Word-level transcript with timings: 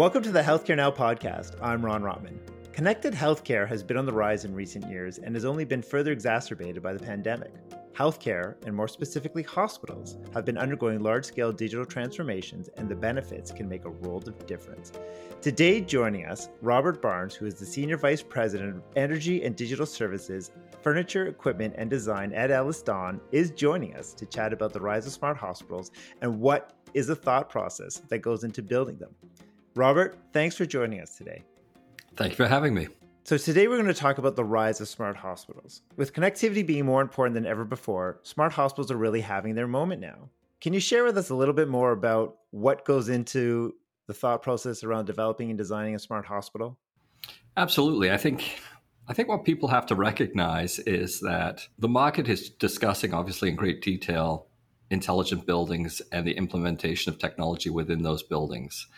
Welcome 0.00 0.22
to 0.22 0.32
the 0.32 0.40
Healthcare 0.40 0.78
Now 0.78 0.90
podcast. 0.90 1.56
I'm 1.60 1.84
Ron 1.84 2.02
Rotman. 2.02 2.38
Connected 2.72 3.12
healthcare 3.12 3.68
has 3.68 3.82
been 3.82 3.98
on 3.98 4.06
the 4.06 4.12
rise 4.14 4.46
in 4.46 4.54
recent 4.54 4.88
years 4.88 5.18
and 5.18 5.34
has 5.34 5.44
only 5.44 5.66
been 5.66 5.82
further 5.82 6.10
exacerbated 6.10 6.82
by 6.82 6.94
the 6.94 6.98
pandemic. 6.98 7.52
Healthcare, 7.92 8.54
and 8.64 8.74
more 8.74 8.88
specifically 8.88 9.42
hospitals, 9.42 10.16
have 10.32 10.46
been 10.46 10.56
undergoing 10.56 11.02
large 11.02 11.26
scale 11.26 11.52
digital 11.52 11.84
transformations, 11.84 12.70
and 12.78 12.88
the 12.88 12.94
benefits 12.94 13.52
can 13.52 13.68
make 13.68 13.84
a 13.84 13.90
world 13.90 14.26
of 14.26 14.46
difference. 14.46 14.90
Today, 15.42 15.82
joining 15.82 16.24
us, 16.24 16.48
Robert 16.62 17.02
Barnes, 17.02 17.34
who 17.34 17.44
is 17.44 17.56
the 17.56 17.66
Senior 17.66 17.98
Vice 17.98 18.22
President 18.22 18.76
of 18.76 18.82
Energy 18.96 19.44
and 19.44 19.54
Digital 19.54 19.84
Services, 19.84 20.50
Furniture, 20.80 21.26
Equipment, 21.26 21.74
and 21.76 21.90
Design 21.90 22.32
at 22.32 22.48
EllisDon, 22.48 23.20
is 23.32 23.50
joining 23.50 23.94
us 23.96 24.14
to 24.14 24.24
chat 24.24 24.54
about 24.54 24.72
the 24.72 24.80
rise 24.80 25.06
of 25.06 25.12
smart 25.12 25.36
hospitals 25.36 25.90
and 26.22 26.40
what 26.40 26.72
is 26.94 27.08
the 27.08 27.14
thought 27.14 27.50
process 27.50 27.98
that 28.08 28.20
goes 28.20 28.44
into 28.44 28.62
building 28.62 28.96
them. 28.96 29.14
Robert, 29.74 30.18
thanks 30.32 30.56
for 30.56 30.66
joining 30.66 31.00
us 31.00 31.16
today. 31.16 31.42
Thank 32.16 32.32
you 32.32 32.36
for 32.36 32.48
having 32.48 32.74
me. 32.74 32.88
So, 33.24 33.36
today 33.36 33.68
we're 33.68 33.76
going 33.76 33.86
to 33.86 33.94
talk 33.94 34.18
about 34.18 34.34
the 34.34 34.44
rise 34.44 34.80
of 34.80 34.88
smart 34.88 35.16
hospitals. 35.16 35.82
With 35.96 36.12
connectivity 36.12 36.66
being 36.66 36.86
more 36.86 37.02
important 37.02 37.34
than 37.34 37.46
ever 37.46 37.64
before, 37.64 38.18
smart 38.22 38.52
hospitals 38.52 38.90
are 38.90 38.96
really 38.96 39.20
having 39.20 39.54
their 39.54 39.68
moment 39.68 40.00
now. 40.00 40.30
Can 40.60 40.72
you 40.72 40.80
share 40.80 41.04
with 41.04 41.16
us 41.16 41.30
a 41.30 41.34
little 41.34 41.54
bit 41.54 41.68
more 41.68 41.92
about 41.92 42.36
what 42.50 42.84
goes 42.84 43.08
into 43.08 43.74
the 44.06 44.14
thought 44.14 44.42
process 44.42 44.82
around 44.82 45.04
developing 45.04 45.50
and 45.50 45.58
designing 45.58 45.94
a 45.94 45.98
smart 45.98 46.26
hospital? 46.26 46.76
Absolutely. 47.56 48.10
I 48.10 48.16
think 48.16 48.58
I 49.06 49.12
think 49.12 49.28
what 49.28 49.44
people 49.44 49.68
have 49.68 49.86
to 49.86 49.94
recognize 49.94 50.78
is 50.80 51.20
that 51.20 51.66
the 51.78 51.88
market 51.88 52.28
is 52.28 52.50
discussing 52.50 53.14
obviously 53.14 53.48
in 53.48 53.56
great 53.56 53.82
detail 53.82 54.46
intelligent 54.90 55.46
buildings 55.46 56.02
and 56.10 56.26
the 56.26 56.36
implementation 56.36 57.12
of 57.12 57.18
technology 57.18 57.70
within 57.70 58.02
those 58.02 58.22
buildings. 58.22 58.88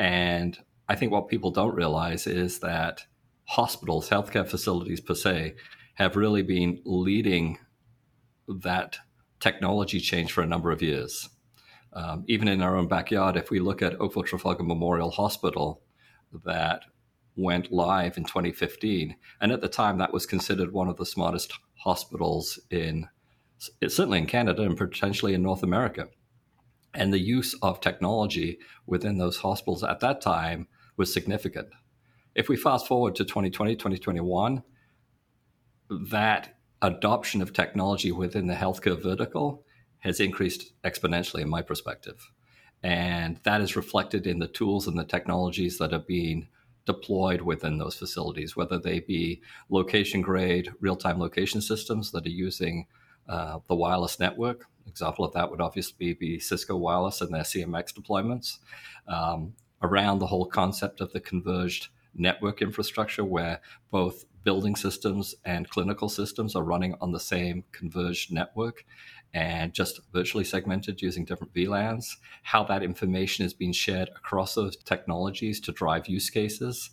And 0.00 0.58
I 0.88 0.94
think 0.94 1.12
what 1.12 1.28
people 1.28 1.50
don't 1.50 1.74
realize 1.74 2.26
is 2.26 2.60
that 2.60 3.04
hospitals, 3.44 4.08
healthcare 4.08 4.48
facilities 4.48 4.98
per 4.98 5.14
se, 5.14 5.56
have 5.96 6.16
really 6.16 6.40
been 6.40 6.80
leading 6.86 7.58
that 8.48 8.96
technology 9.40 10.00
change 10.00 10.32
for 10.32 10.40
a 10.40 10.46
number 10.46 10.70
of 10.72 10.80
years. 10.80 11.28
Um, 11.92 12.24
even 12.28 12.48
in 12.48 12.62
our 12.62 12.78
own 12.78 12.88
backyard, 12.88 13.36
if 13.36 13.50
we 13.50 13.60
look 13.60 13.82
at 13.82 14.00
Oakville 14.00 14.22
Trafalgar 14.22 14.62
Memorial 14.62 15.10
Hospital, 15.10 15.82
that 16.44 16.84
went 17.36 17.70
live 17.70 18.16
in 18.16 18.24
2015, 18.24 19.16
and 19.42 19.52
at 19.52 19.60
the 19.60 19.68
time 19.68 19.98
that 19.98 20.14
was 20.14 20.24
considered 20.24 20.72
one 20.72 20.88
of 20.88 20.96
the 20.96 21.04
smartest 21.04 21.52
hospitals 21.74 22.58
in 22.70 23.06
certainly 23.86 24.18
in 24.18 24.24
Canada 24.24 24.62
and 24.62 24.78
potentially 24.78 25.34
in 25.34 25.42
North 25.42 25.62
America. 25.62 26.08
And 26.94 27.12
the 27.12 27.20
use 27.20 27.54
of 27.62 27.80
technology 27.80 28.58
within 28.86 29.18
those 29.18 29.38
hospitals 29.38 29.84
at 29.84 30.00
that 30.00 30.20
time 30.20 30.66
was 30.96 31.12
significant. 31.12 31.68
If 32.34 32.48
we 32.48 32.56
fast 32.56 32.86
forward 32.86 33.14
to 33.16 33.24
2020, 33.24 33.76
2021, 33.76 34.62
that 36.10 36.56
adoption 36.82 37.42
of 37.42 37.52
technology 37.52 38.12
within 38.12 38.46
the 38.46 38.54
healthcare 38.54 39.00
vertical 39.00 39.64
has 39.98 40.20
increased 40.20 40.72
exponentially 40.82 41.42
in 41.42 41.48
my 41.48 41.62
perspective. 41.62 42.30
And 42.82 43.38
that 43.44 43.60
is 43.60 43.76
reflected 43.76 44.26
in 44.26 44.38
the 44.38 44.48
tools 44.48 44.86
and 44.86 44.98
the 44.98 45.04
technologies 45.04 45.78
that 45.78 45.92
are 45.92 45.98
being 45.98 46.48
deployed 46.86 47.42
within 47.42 47.78
those 47.78 47.96
facilities, 47.96 48.56
whether 48.56 48.78
they 48.78 49.00
be 49.00 49.42
location 49.68 50.22
grade 50.22 50.72
real 50.80 50.96
time 50.96 51.18
location 51.18 51.60
systems 51.60 52.10
that 52.12 52.26
are 52.26 52.30
using 52.30 52.86
uh, 53.30 53.60
the 53.68 53.74
wireless 53.74 54.18
network. 54.18 54.66
Example 54.86 55.24
of 55.24 55.32
that 55.34 55.50
would 55.50 55.60
obviously 55.60 56.14
be 56.14 56.40
Cisco 56.40 56.76
Wireless 56.76 57.20
and 57.20 57.32
their 57.32 57.42
CMX 57.42 57.94
deployments. 57.94 58.58
Um, 59.06 59.54
around 59.82 60.18
the 60.18 60.26
whole 60.26 60.46
concept 60.46 61.00
of 61.00 61.12
the 61.12 61.20
converged 61.20 61.88
network 62.14 62.60
infrastructure, 62.60 63.24
where 63.24 63.60
both 63.90 64.24
building 64.42 64.74
systems 64.74 65.34
and 65.44 65.68
clinical 65.70 66.08
systems 66.08 66.56
are 66.56 66.64
running 66.64 66.94
on 67.00 67.12
the 67.12 67.20
same 67.20 67.64
converged 67.72 68.32
network 68.32 68.84
and 69.32 69.72
just 69.72 70.00
virtually 70.12 70.44
segmented 70.44 71.00
using 71.00 71.24
different 71.24 71.54
VLANs, 71.54 72.16
how 72.42 72.64
that 72.64 72.82
information 72.82 73.46
is 73.46 73.54
being 73.54 73.72
shared 73.72 74.08
across 74.16 74.54
those 74.54 74.76
technologies 74.76 75.60
to 75.60 75.72
drive 75.72 76.08
use 76.08 76.30
cases. 76.30 76.90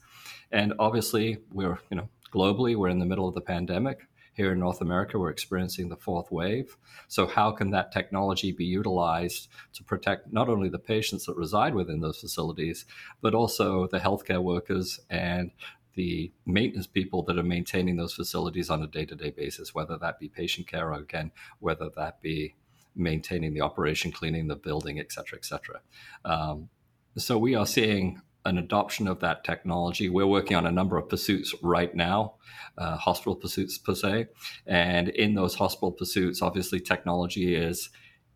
And 0.51 0.73
obviously, 0.77 1.39
we're, 1.51 1.79
you 1.89 1.97
know, 1.97 2.09
globally, 2.31 2.75
we're 2.75 2.89
in 2.89 2.99
the 2.99 3.05
middle 3.05 3.27
of 3.27 3.33
the 3.33 3.41
pandemic. 3.41 4.07
Here 4.37 4.51
in 4.51 4.59
North 4.59 4.81
America, 4.81 5.17
we're 5.17 5.31
experiencing 5.31 5.89
the 5.89 5.95
fourth 5.95 6.31
wave. 6.31 6.77
So, 7.07 7.25
how 7.25 7.49
can 7.49 7.71
that 7.71 7.91
technology 7.91 8.51
be 8.51 8.65
utilized 8.65 9.47
to 9.73 9.83
protect 9.83 10.31
not 10.31 10.47
only 10.47 10.69
the 10.69 10.77
patients 10.77 11.25
that 11.25 11.35
reside 11.35 11.73
within 11.73 12.01
those 12.01 12.19
facilities, 12.19 12.85
but 13.19 13.33
also 13.33 13.87
the 13.87 13.99
healthcare 13.99 14.43
workers 14.43 14.99
and 15.09 15.49
the 15.95 16.31
maintenance 16.45 16.85
people 16.85 17.23
that 17.23 17.39
are 17.39 17.43
maintaining 17.43 17.95
those 17.95 18.13
facilities 18.13 18.69
on 18.69 18.83
a 18.83 18.87
day 18.87 19.05
to 19.05 19.15
day 19.15 19.31
basis, 19.31 19.73
whether 19.73 19.97
that 19.97 20.19
be 20.19 20.29
patient 20.29 20.67
care 20.67 20.93
or 20.93 20.99
again, 20.99 21.31
whether 21.57 21.89
that 21.95 22.21
be 22.21 22.53
maintaining 22.95 23.55
the 23.55 23.61
operation, 23.61 24.11
cleaning 24.11 24.47
the 24.47 24.55
building, 24.55 24.99
et 24.99 25.11
cetera, 25.11 25.39
et 25.39 25.45
cetera. 25.45 25.81
Um, 26.23 26.69
so 27.17 27.39
we 27.39 27.55
are 27.55 27.65
seeing 27.65 28.21
an 28.47 28.57
adoption 28.57 29.07
of 29.07 29.19
that 29.19 29.43
technology. 29.43 30.09
We're 30.09 30.25
working 30.25 30.55
on 30.55 30.65
a 30.65 30.71
number 30.71 30.97
of 30.97 31.09
pursuits 31.09 31.53
right 31.61 31.93
now, 31.93 32.35
uh, 32.77 32.95
hospital 32.95 33.35
pursuits 33.35 33.77
per 33.77 33.93
se, 33.93 34.27
and 34.65 35.09
in 35.09 35.35
those 35.35 35.55
hospital 35.55 35.91
pursuits, 35.91 36.41
obviously 36.41 36.79
technology 36.79 37.55
is 37.55 37.89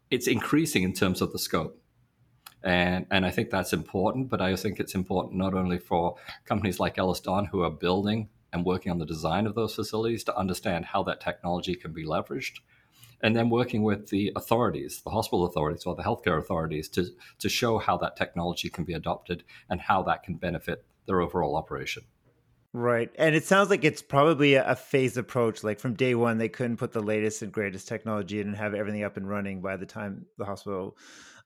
it's 0.10 0.28
increasing 0.28 0.84
in 0.84 0.94
terms 0.94 1.22
of 1.22 1.32
the 1.32 1.40
scope. 1.40 1.82
And, 2.64 3.08
and 3.10 3.26
I 3.26 3.32
think 3.32 3.50
that's 3.50 3.74
important, 3.74 4.30
but 4.30 4.42
I 4.42 4.56
think 4.56 4.80
it's 4.80 4.94
important 4.94 5.36
not 5.36 5.54
only 5.54 5.80
for 5.80 6.18
companies 6.46 6.80
like 6.80 6.98
EllisDon 6.98 7.48
who 7.48 7.64
are 7.64 7.72
building 7.72 8.30
and 8.54 8.66
working 8.66 8.92
on 8.92 9.00
the 9.00 9.06
design 9.06 9.48
of 9.48 9.56
those 9.56 9.74
facilities 9.74 10.24
to 10.26 10.38
understand 10.38 10.86
how 10.86 11.02
that 11.04 11.22
technology 11.22 11.76
can 11.76 11.94
be 11.94 12.06
leveraged, 12.06 12.60
and 13.24 13.36
then 13.36 13.50
working 13.50 13.84
with 13.84 14.10
the 14.10 14.32
authorities, 14.36 15.02
the 15.04 15.10
hospital 15.10 15.46
authorities 15.46 15.84
or 15.86 15.96
the 15.96 16.04
healthcare 16.04 16.38
authorities 16.38 16.90
to, 16.90 17.08
to 17.40 17.50
show 17.50 17.78
how 17.78 17.98
that 17.98 18.16
technology 18.16 18.70
can 18.70 18.84
be 18.84 18.94
adopted 18.94 19.44
and 19.70 19.82
how 19.82 20.04
that 20.04 20.24
can 20.24 20.36
benefit 20.36 20.84
their 21.06 21.22
overall 21.22 21.56
operation. 21.56 22.04
Right. 22.74 23.10
And 23.18 23.36
it 23.36 23.44
sounds 23.44 23.70
like 23.70 23.84
it's 23.84 24.02
probably 24.02 24.54
a, 24.54 24.76
phased 24.76 25.18
approach. 25.18 25.62
Like 25.62 25.80
from 25.80 25.94
day 25.94 26.16
one, 26.16 26.38
they 26.38 26.48
couldn't 26.48 26.78
put 26.78 26.94
the 26.94 27.02
latest 27.02 27.42
and 27.42 27.52
greatest 27.52 27.88
technology 27.88 28.40
in 28.40 28.48
and 28.48 28.56
have 28.56 28.74
everything 28.74 29.04
up 29.04 29.18
and 29.18 29.28
running 29.28 29.62
by 29.62 29.76
the 29.76 29.86
time 29.86 30.26
the 30.38 30.46
hospital 30.46 30.96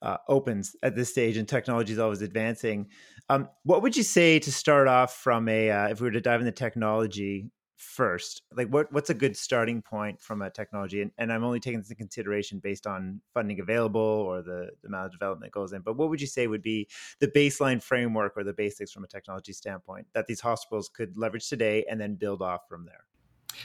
uh, 0.03 0.17
opens 0.27 0.75
at 0.83 0.95
this 0.95 1.09
stage, 1.09 1.37
and 1.37 1.47
technology 1.47 1.93
is 1.93 1.99
always 1.99 2.21
advancing. 2.21 2.89
Um, 3.29 3.49
what 3.63 3.81
would 3.81 3.97
you 3.97 4.03
say 4.03 4.37
to 4.37 4.51
start 4.51 4.87
off 4.87 5.15
from 5.15 5.49
a, 5.49 5.71
uh, 5.71 5.87
if 5.87 5.99
we 5.99 6.05
were 6.05 6.11
to 6.11 6.21
dive 6.21 6.41
into 6.41 6.51
technology, 6.51 7.49
first 7.77 8.41
like 8.55 8.67
what 8.69 8.91
what's 8.93 9.09
a 9.09 9.13
good 9.13 9.35
starting 9.35 9.81
point 9.81 10.21
from 10.21 10.41
a 10.41 10.49
technology 10.49 11.01
and, 11.01 11.11
and 11.17 11.31
i'm 11.31 11.43
only 11.43 11.59
taking 11.59 11.79
this 11.79 11.89
into 11.89 11.97
consideration 11.97 12.59
based 12.59 12.87
on 12.87 13.19
funding 13.33 13.59
available 13.59 14.01
or 14.01 14.41
the, 14.41 14.69
the 14.81 14.87
amount 14.87 15.05
of 15.05 15.11
development 15.11 15.51
that 15.51 15.51
goes 15.51 15.73
in 15.73 15.81
but 15.81 15.97
what 15.97 16.09
would 16.09 16.21
you 16.21 16.27
say 16.27 16.47
would 16.47 16.61
be 16.61 16.87
the 17.19 17.27
baseline 17.27 17.81
framework 17.83 18.33
or 18.37 18.43
the 18.43 18.53
basics 18.53 18.91
from 18.91 19.03
a 19.03 19.07
technology 19.07 19.51
standpoint 19.51 20.07
that 20.13 20.25
these 20.25 20.39
hospitals 20.39 20.87
could 20.87 21.17
leverage 21.17 21.49
today 21.49 21.85
and 21.89 21.99
then 21.99 22.15
build 22.15 22.41
off 22.41 22.61
from 22.69 22.85
there 22.85 23.05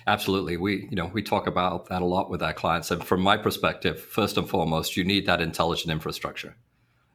Absolutely. 0.07 0.57
We, 0.57 0.87
you 0.89 0.97
know, 0.97 1.11
we 1.13 1.21
talk 1.21 1.49
about 1.49 1.89
that 1.89 2.01
a 2.01 2.05
lot 2.05 2.31
with 2.31 2.43
our 2.43 2.53
clients. 2.53 2.93
And 2.93 3.05
from 3.05 3.23
my 3.23 3.37
perspective, 3.37 4.01
first 4.01 4.37
and 4.37 4.49
foremost, 4.49 4.97
you 4.97 5.03
need 5.03 5.27
that 5.27 5.41
intelligent 5.41 5.91
infrastructure. 5.91 6.57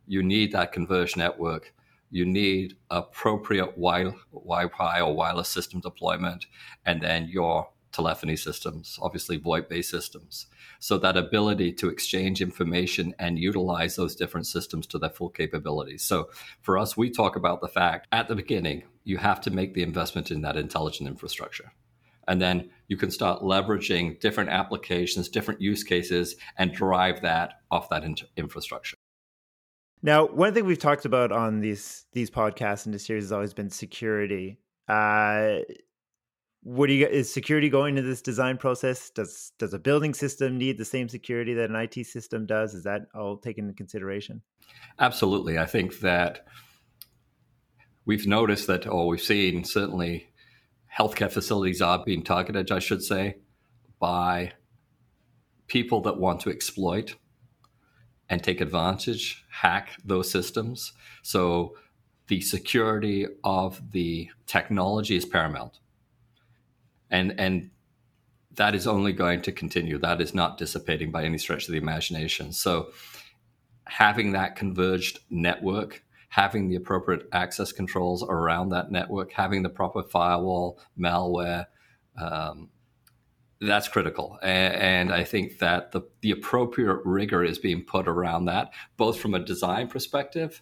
You 0.07 0.22
need 0.22 0.51
that 0.51 0.73
converged 0.73 1.16
network 1.16 1.73
you 2.09 2.25
need 2.25 2.75
appropriate 2.89 3.75
Wi-Fi 3.77 5.01
or 5.01 5.16
wireless 5.16 5.49
system 5.49 5.79
deployment, 5.79 6.45
and 6.85 7.01
then 7.01 7.27
your 7.27 7.69
telephony 7.91 8.35
systems, 8.35 8.99
obviously 9.02 9.40
VoIP-based 9.40 9.90
systems. 9.90 10.47
So 10.79 10.97
that 10.97 11.16
ability 11.16 11.72
to 11.73 11.90
exchange 11.90 12.41
information 12.41 13.16
and 13.17 13.40
utilize 13.40 13.96
those 13.96 14.16
different 14.16 14.47
systems 14.47 14.85
to 14.87 14.99
their 14.99 15.09
full 15.09 15.29
capabilities. 15.29 16.03
So 16.03 16.29
for 16.61 16.78
us, 16.78 16.97
we 16.97 17.09
talk 17.09 17.37
about 17.37 17.61
the 17.61 17.69
fact 17.69 18.08
at 18.11 18.28
the 18.28 18.35
beginning, 18.35 18.84
you 19.05 19.17
have 19.17 19.40
to 19.41 19.51
make 19.51 19.73
the 19.73 19.84
investment 19.84 20.29
in 20.29 20.41
that 20.41 20.58
intelligent 20.58 21.08
infrastructure. 21.08 21.72
And 22.28 22.41
then 22.41 22.69
you 22.87 22.97
can 22.97 23.11
start 23.11 23.43
leveraging 23.43 24.19
different 24.19 24.49
applications, 24.49 25.29
different 25.29 25.61
use 25.61 25.84
cases, 25.84 26.35
and 26.58 26.73
drive 26.73 27.22
that 27.22 27.61
off 27.72 27.90
that 27.90 28.03
infrastructure. 28.35 28.97
Now, 30.02 30.28
one 30.28 30.53
thing 30.53 30.66
we've 30.66 30.80
talked 30.80 31.06
about 31.06 31.32
on 31.32 31.62
these 31.62 32.06
these 32.14 32.30
podcasts 32.30 32.86
and 32.86 32.94
this 32.94 33.06
series 33.06 33.26
has 33.26 33.32
always 33.32 33.53
been 33.53 33.70
security. 33.70 34.59
Uh, 34.88 35.59
what 36.62 36.88
do 36.88 36.94
you 36.94 37.06
is 37.06 37.32
security 37.32 37.70
going 37.70 37.97
into 37.97 38.08
this 38.08 38.22
design 38.22 38.58
process? 38.58 39.09
Does 39.09 39.52
does 39.59 39.74
a 39.74 39.80
building 39.80 40.14
system 40.14 40.58
need 40.58 40.78
the 40.78 40.86
same 40.86 41.08
security 41.08 41.53
that 41.53 41.70
an 41.70 41.76
IT 41.76 42.06
system 42.06 42.46
does? 42.46 42.74
Is 42.74 42.84
that 42.84 43.03
all 43.14 43.38
taken 43.38 43.66
into 43.66 43.76
consideration? 43.76 44.42
Absolutely. 45.00 45.59
I 45.59 45.66
think 45.66 46.00
that 46.00 46.46
we've 48.06 48.26
noticed 48.26 48.68
that, 48.68 48.88
or 48.88 49.08
we've 49.08 49.22
seen 49.22 49.64
certainly 49.64 50.30
healthcare 50.97 51.32
facilities 51.32 51.82
are 51.82 52.03
being 52.03 52.24
targeted, 52.24 52.72
I 52.72 52.80
should 52.80 53.03
say, 53.03 53.38
by 54.00 54.53
people 55.68 56.02
that 56.02 56.18
want 56.18 56.40
to 56.42 56.50
exploit 56.50 57.16
and 58.29 58.43
take 58.43 58.61
advantage, 58.61 59.45
hack 59.49 59.97
those 60.03 60.29
systems. 60.29 60.93
So 61.22 61.75
the 62.27 62.41
security 62.41 63.27
of 63.43 63.91
the 63.91 64.29
technology 64.47 65.16
is 65.16 65.25
paramount. 65.25 65.79
And, 67.11 67.39
and 67.39 67.69
that 68.55 68.73
is 68.73 68.87
only 68.87 69.13
going 69.13 69.41
to 69.43 69.51
continue. 69.51 69.97
That 69.97 70.22
is 70.22 70.33
not 70.33 70.57
dissipating 70.57 71.11
by 71.11 71.23
any 71.23 71.37
stretch 71.37 71.67
of 71.67 71.72
the 71.72 71.77
imagination. 71.77 72.51
So, 72.51 72.91
having 73.87 74.31
that 74.31 74.55
converged 74.55 75.19
network, 75.29 76.03
having 76.29 76.67
the 76.67 76.75
appropriate 76.75 77.27
access 77.31 77.72
controls 77.72 78.23
around 78.23 78.69
that 78.69 78.91
network, 78.91 79.31
having 79.31 79.61
the 79.61 79.69
proper 79.69 80.01
firewall, 80.01 80.79
malware, 80.97 81.67
um, 82.19 82.69
that's 83.61 83.87
critical. 83.87 84.37
And, 84.41 85.13
I 85.13 85.23
think 85.23 85.59
that 85.59 85.91
the, 85.91 86.02
the 86.22 86.31
appropriate 86.31 86.99
rigor 87.05 87.43
is 87.43 87.57
being 87.57 87.84
put 87.84 88.07
around 88.07 88.46
that, 88.46 88.72
both 88.97 89.19
from 89.19 89.34
a 89.34 89.40
design 89.40 89.87
perspective, 89.87 90.61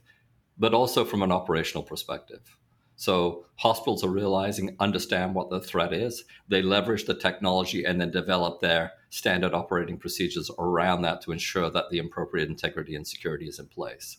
but 0.58 0.74
also 0.74 1.04
from 1.04 1.24
an 1.24 1.32
operational 1.32 1.84
perspective. 1.84 2.58
So 2.96 3.46
hospitals 3.56 4.04
are 4.04 4.10
realizing, 4.10 4.76
understand 4.80 5.34
what 5.34 5.50
the 5.50 5.60
threat 5.60 5.94
is. 5.94 6.26
They 6.48 6.62
leverage 6.62 7.06
the 7.06 7.16
technology 7.16 7.84
and 7.84 8.00
then 8.00 8.12
develop 8.12 8.62
their 8.62 8.92
standard 9.10 9.54
operating 9.54 9.98
procedures 9.98 10.52
around 10.60 11.02
that 11.02 11.22
to 11.22 11.32
ensure 11.32 11.70
that 11.72 11.90
the 11.90 12.00
appropriate 12.00 12.50
integrity 12.50 12.96
and 12.96 13.08
security 13.08 13.48
is 13.48 13.60
in 13.60 13.68
place. 13.68 14.18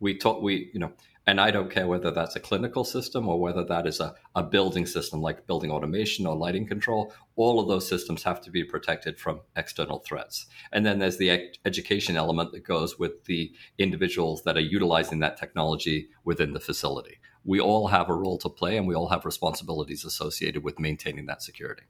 We 0.00 0.18
talk, 0.18 0.42
we, 0.42 0.70
you 0.74 0.80
know, 0.80 0.92
and 1.26 1.40
I 1.40 1.50
don't 1.50 1.70
care 1.70 1.86
whether 1.86 2.10
that's 2.10 2.36
a 2.36 2.40
clinical 2.40 2.84
system 2.84 3.28
or 3.28 3.40
whether 3.40 3.64
that 3.64 3.86
is 3.86 3.98
a, 3.98 4.14
a 4.34 4.42
building 4.42 4.84
system 4.84 5.22
like 5.22 5.46
building 5.46 5.70
automation 5.70 6.26
or 6.26 6.36
lighting 6.36 6.66
control. 6.66 7.14
All 7.36 7.60
of 7.60 7.68
those 7.68 7.88
systems 7.88 8.22
have 8.24 8.42
to 8.42 8.50
be 8.50 8.62
protected 8.62 9.18
from 9.18 9.40
external 9.56 10.00
threats. 10.00 10.46
And 10.70 10.84
then 10.84 10.98
there's 10.98 11.16
the 11.16 11.30
ed- 11.30 11.58
education 11.64 12.16
element 12.16 12.52
that 12.52 12.64
goes 12.64 12.98
with 12.98 13.24
the 13.24 13.52
individuals 13.78 14.42
that 14.44 14.56
are 14.56 14.60
utilizing 14.60 15.20
that 15.20 15.38
technology 15.38 16.08
within 16.24 16.52
the 16.52 16.60
facility. 16.60 17.18
We 17.44 17.58
all 17.58 17.88
have 17.88 18.10
a 18.10 18.14
role 18.14 18.38
to 18.38 18.48
play 18.50 18.76
and 18.76 18.86
we 18.86 18.94
all 18.94 19.08
have 19.08 19.24
responsibilities 19.24 20.04
associated 20.04 20.62
with 20.62 20.78
maintaining 20.78 21.26
that 21.26 21.42
security. 21.42 21.84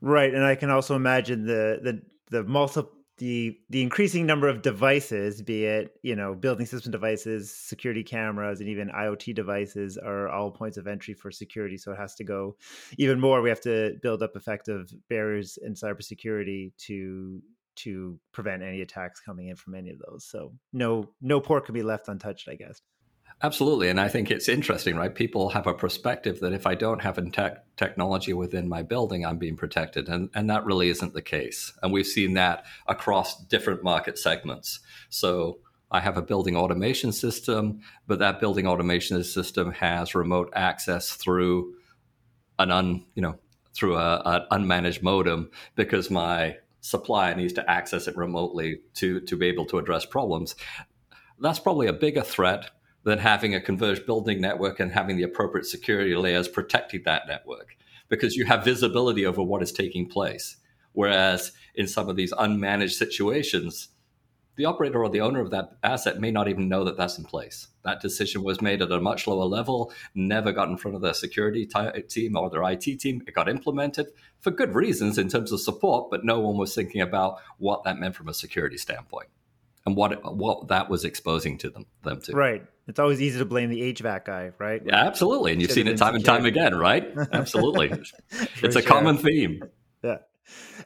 Right. 0.00 0.32
And 0.32 0.44
I 0.44 0.54
can 0.54 0.70
also 0.70 0.94
imagine 0.94 1.46
the 1.46 1.80
the 1.82 2.02
the 2.30 2.44
multiple 2.44 2.95
the 3.18 3.58
the 3.70 3.82
increasing 3.82 4.26
number 4.26 4.48
of 4.48 4.62
devices, 4.62 5.40
be 5.40 5.64
it 5.64 5.98
you 6.02 6.14
know 6.16 6.34
building 6.34 6.66
system 6.66 6.92
devices, 6.92 7.50
security 7.50 8.02
cameras, 8.02 8.60
and 8.60 8.68
even 8.68 8.88
IoT 8.88 9.34
devices, 9.34 9.96
are 9.96 10.28
all 10.28 10.50
points 10.50 10.76
of 10.76 10.86
entry 10.86 11.14
for 11.14 11.30
security. 11.30 11.78
So 11.78 11.92
it 11.92 11.98
has 11.98 12.14
to 12.16 12.24
go 12.24 12.56
even 12.98 13.20
more. 13.20 13.40
We 13.40 13.48
have 13.48 13.62
to 13.62 13.96
build 14.02 14.22
up 14.22 14.36
effective 14.36 14.92
barriers 15.08 15.58
in 15.62 15.74
cybersecurity 15.74 16.72
to 16.86 17.42
to 17.76 18.18
prevent 18.32 18.62
any 18.62 18.80
attacks 18.80 19.20
coming 19.20 19.48
in 19.48 19.56
from 19.56 19.74
any 19.74 19.90
of 19.90 19.98
those. 19.98 20.24
So 20.24 20.52
no 20.72 21.10
no 21.20 21.40
port 21.40 21.64
can 21.66 21.74
be 21.74 21.82
left 21.82 22.08
untouched, 22.08 22.48
I 22.48 22.54
guess. 22.54 22.80
Absolutely. 23.42 23.90
And 23.90 24.00
I 24.00 24.08
think 24.08 24.30
it's 24.30 24.48
interesting, 24.48 24.96
right? 24.96 25.14
People 25.14 25.50
have 25.50 25.66
a 25.66 25.74
perspective 25.74 26.40
that 26.40 26.54
if 26.54 26.66
I 26.66 26.74
don't 26.74 27.02
have 27.02 27.20
tech 27.32 27.64
technology 27.76 28.32
within 28.32 28.66
my 28.66 28.82
building, 28.82 29.26
I'm 29.26 29.36
being 29.36 29.56
protected. 29.56 30.08
And, 30.08 30.30
and 30.34 30.48
that 30.48 30.64
really 30.64 30.88
isn't 30.88 31.12
the 31.12 31.20
case. 31.20 31.70
And 31.82 31.92
we've 31.92 32.06
seen 32.06 32.32
that 32.34 32.64
across 32.86 33.44
different 33.44 33.84
market 33.84 34.18
segments. 34.18 34.80
So 35.10 35.58
I 35.90 36.00
have 36.00 36.16
a 36.16 36.22
building 36.22 36.56
automation 36.56 37.12
system, 37.12 37.80
but 38.06 38.20
that 38.20 38.40
building 38.40 38.66
automation 38.66 39.22
system 39.22 39.70
has 39.72 40.14
remote 40.14 40.50
access 40.54 41.10
through 41.10 41.74
an 42.58 42.70
un, 42.70 43.04
you 43.14 43.20
know, 43.20 43.38
through 43.74 43.96
a, 43.96 44.22
an 44.24 44.64
unmanaged 44.64 45.02
modem 45.02 45.50
because 45.74 46.10
my 46.10 46.56
supplier 46.80 47.34
needs 47.34 47.52
to 47.52 47.70
access 47.70 48.08
it 48.08 48.16
remotely 48.16 48.80
to, 48.94 49.20
to 49.20 49.36
be 49.36 49.46
able 49.46 49.66
to 49.66 49.76
address 49.76 50.06
problems. 50.06 50.56
That's 51.38 51.58
probably 51.58 51.86
a 51.86 51.92
bigger 51.92 52.22
threat 52.22 52.70
than 53.06 53.20
having 53.20 53.54
a 53.54 53.60
converged 53.60 54.04
building 54.04 54.40
network 54.40 54.80
and 54.80 54.90
having 54.90 55.16
the 55.16 55.22
appropriate 55.22 55.64
security 55.64 56.16
layers 56.16 56.48
protecting 56.48 57.02
that 57.04 57.28
network 57.28 57.76
because 58.08 58.34
you 58.34 58.44
have 58.44 58.64
visibility 58.64 59.24
over 59.24 59.40
what 59.40 59.62
is 59.62 59.70
taking 59.70 60.08
place. 60.08 60.56
Whereas 60.90 61.52
in 61.76 61.86
some 61.86 62.08
of 62.08 62.16
these 62.16 62.32
unmanaged 62.32 62.94
situations, 62.94 63.90
the 64.56 64.64
operator 64.64 65.04
or 65.04 65.08
the 65.08 65.20
owner 65.20 65.40
of 65.40 65.52
that 65.52 65.76
asset 65.84 66.18
may 66.18 66.32
not 66.32 66.48
even 66.48 66.68
know 66.68 66.82
that 66.82 66.96
that's 66.96 67.16
in 67.16 67.22
place. 67.22 67.68
That 67.84 68.00
decision 68.00 68.42
was 68.42 68.60
made 68.60 68.82
at 68.82 68.90
a 68.90 69.00
much 69.00 69.28
lower 69.28 69.44
level, 69.44 69.92
never 70.16 70.50
got 70.50 70.68
in 70.68 70.76
front 70.76 70.96
of 70.96 71.02
their 71.02 71.14
security 71.14 71.64
t- 71.64 72.02
team 72.08 72.36
or 72.36 72.50
their 72.50 72.68
IT 72.68 72.82
team. 72.98 73.22
It 73.28 73.34
got 73.34 73.48
implemented 73.48 74.08
for 74.40 74.50
good 74.50 74.74
reasons 74.74 75.16
in 75.16 75.28
terms 75.28 75.52
of 75.52 75.60
support, 75.60 76.10
but 76.10 76.24
no 76.24 76.40
one 76.40 76.56
was 76.56 76.74
thinking 76.74 77.02
about 77.02 77.38
what 77.58 77.84
that 77.84 78.00
meant 78.00 78.16
from 78.16 78.28
a 78.28 78.34
security 78.34 78.78
standpoint 78.78 79.28
and 79.84 79.94
what 79.94 80.34
what 80.36 80.66
that 80.66 80.90
was 80.90 81.04
exposing 81.04 81.56
to 81.58 81.70
them 81.70 81.86
them 82.02 82.20
to. 82.22 82.32
Right. 82.32 82.64
It's 82.88 83.00
always 83.00 83.20
easy 83.20 83.38
to 83.38 83.44
blame 83.44 83.68
the 83.68 83.92
HVAC 83.94 84.24
guy, 84.24 84.52
right? 84.58 84.80
Yeah, 84.84 85.04
absolutely. 85.04 85.52
And 85.52 85.60
you've 85.60 85.72
seen 85.72 85.88
it 85.88 85.98
time 85.98 86.14
and 86.14 86.24
time 86.24 86.44
again, 86.44 86.74
right? 86.74 87.12
Absolutely. 87.32 87.90
it's 87.90 88.76
a 88.76 88.80
sure. 88.80 88.82
common 88.82 89.18
theme. 89.18 89.60
Yeah. 90.04 90.18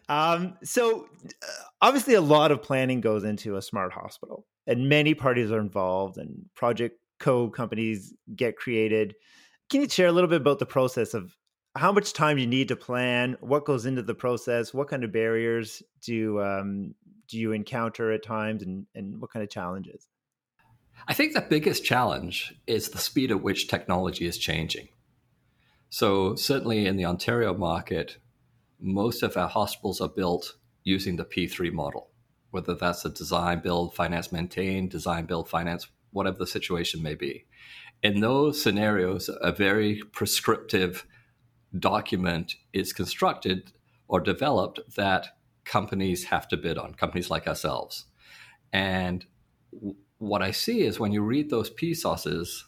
Um, 0.08 0.54
so 0.64 1.08
uh, 1.26 1.46
obviously 1.82 2.14
a 2.14 2.20
lot 2.22 2.52
of 2.52 2.62
planning 2.62 3.02
goes 3.02 3.24
into 3.24 3.56
a 3.56 3.62
smart 3.62 3.92
hospital 3.92 4.46
and 4.66 4.88
many 4.88 5.12
parties 5.12 5.52
are 5.52 5.60
involved 5.60 6.16
and 6.16 6.46
project 6.54 6.98
co 7.18 7.50
companies 7.50 8.14
get 8.34 8.56
created. 8.56 9.14
Can 9.68 9.82
you 9.82 9.88
share 9.88 10.08
a 10.08 10.12
little 10.12 10.30
bit 10.30 10.40
about 10.40 10.58
the 10.58 10.66
process 10.66 11.12
of 11.12 11.36
how 11.76 11.92
much 11.92 12.12
time 12.12 12.38
you 12.38 12.46
need 12.46 12.68
to 12.68 12.76
plan, 12.76 13.36
what 13.40 13.64
goes 13.64 13.86
into 13.86 14.02
the 14.02 14.14
process, 14.14 14.74
what 14.74 14.88
kind 14.88 15.04
of 15.04 15.12
barriers 15.12 15.82
do 16.02 16.40
um, 16.40 16.94
do 17.28 17.38
you 17.38 17.52
encounter 17.52 18.10
at 18.10 18.24
times 18.24 18.62
and, 18.62 18.86
and 18.94 19.20
what 19.20 19.30
kind 19.30 19.42
of 19.42 19.50
challenges? 19.50 20.08
I 21.08 21.14
think 21.14 21.32
the 21.32 21.40
biggest 21.40 21.84
challenge 21.84 22.54
is 22.66 22.90
the 22.90 22.98
speed 22.98 23.30
at 23.30 23.42
which 23.42 23.68
technology 23.68 24.26
is 24.26 24.38
changing. 24.38 24.88
So, 25.88 26.36
certainly 26.36 26.86
in 26.86 26.96
the 26.96 27.04
Ontario 27.04 27.52
market, 27.52 28.18
most 28.78 29.22
of 29.22 29.36
our 29.36 29.48
hospitals 29.48 30.00
are 30.00 30.08
built 30.08 30.54
using 30.84 31.16
the 31.16 31.24
P3 31.24 31.72
model, 31.72 32.10
whether 32.50 32.74
that's 32.74 33.04
a 33.04 33.10
design, 33.10 33.60
build, 33.60 33.94
finance, 33.94 34.30
maintain, 34.30 34.88
design, 34.88 35.26
build, 35.26 35.48
finance, 35.48 35.88
whatever 36.12 36.38
the 36.38 36.46
situation 36.46 37.02
may 37.02 37.14
be. 37.14 37.44
In 38.02 38.20
those 38.20 38.62
scenarios, 38.62 39.28
a 39.40 39.52
very 39.52 40.02
prescriptive 40.12 41.06
document 41.78 42.54
is 42.72 42.92
constructed 42.92 43.72
or 44.08 44.20
developed 44.20 44.80
that 44.96 45.36
companies 45.64 46.24
have 46.24 46.48
to 46.48 46.56
bid 46.56 46.78
on, 46.78 46.94
companies 46.94 47.30
like 47.30 47.46
ourselves. 47.46 48.06
And 48.72 49.26
what 50.20 50.42
I 50.42 50.50
see 50.50 50.82
is 50.82 51.00
when 51.00 51.12
you 51.12 51.22
read 51.22 51.48
those 51.48 51.70
PSOSs, 51.70 52.64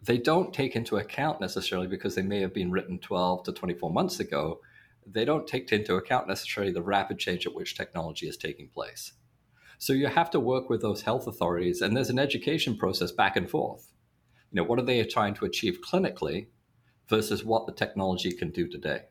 they 0.00 0.16
don't 0.16 0.54
take 0.54 0.76
into 0.76 0.96
account 0.96 1.40
necessarily 1.40 1.88
because 1.88 2.14
they 2.14 2.22
may 2.22 2.40
have 2.40 2.54
been 2.54 2.70
written 2.70 3.00
12 3.00 3.42
to 3.42 3.52
24 3.52 3.92
months 3.92 4.20
ago. 4.20 4.60
They 5.04 5.24
don't 5.24 5.48
take 5.48 5.72
into 5.72 5.96
account 5.96 6.28
necessarily 6.28 6.72
the 6.72 6.82
rapid 6.82 7.18
change 7.18 7.46
at 7.46 7.54
which 7.54 7.76
technology 7.76 8.28
is 8.28 8.36
taking 8.36 8.68
place. 8.68 9.12
So 9.78 9.92
you 9.92 10.06
have 10.06 10.30
to 10.30 10.40
work 10.40 10.70
with 10.70 10.82
those 10.82 11.02
health 11.02 11.26
authorities, 11.26 11.82
and 11.82 11.96
there's 11.96 12.10
an 12.10 12.18
education 12.18 12.76
process 12.76 13.10
back 13.10 13.36
and 13.36 13.50
forth. 13.50 13.92
You 14.52 14.62
know, 14.62 14.64
what 14.64 14.78
are 14.78 14.84
they 14.84 15.02
trying 15.04 15.34
to 15.34 15.46
achieve 15.46 15.80
clinically 15.84 16.46
versus 17.08 17.44
what 17.44 17.66
the 17.66 17.72
technology 17.72 18.30
can 18.30 18.52
do 18.52 18.68
today? 18.68 19.02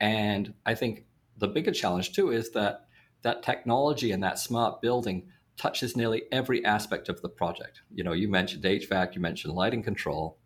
And 0.00 0.54
I 0.66 0.74
think 0.74 1.04
the 1.36 1.48
bigger 1.48 1.72
challenge 1.72 2.12
too 2.12 2.32
is 2.32 2.50
that 2.50 2.86
that 3.22 3.44
technology 3.44 4.10
and 4.10 4.22
that 4.24 4.40
smart 4.40 4.82
building 4.82 5.28
touches 5.60 5.94
nearly 5.94 6.22
every 6.32 6.64
aspect 6.64 7.10
of 7.10 7.20
the 7.20 7.28
project. 7.28 7.82
You 7.92 8.02
know, 8.02 8.12
you 8.12 8.28
mentioned 8.28 8.64
HVAC, 8.64 9.14
you 9.14 9.20
mentioned 9.20 9.52
lighting 9.52 9.82
control. 9.82 10.38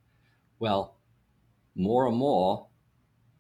Well, 0.58 0.96
more 1.76 2.08
and 2.08 2.16
more, 2.16 2.66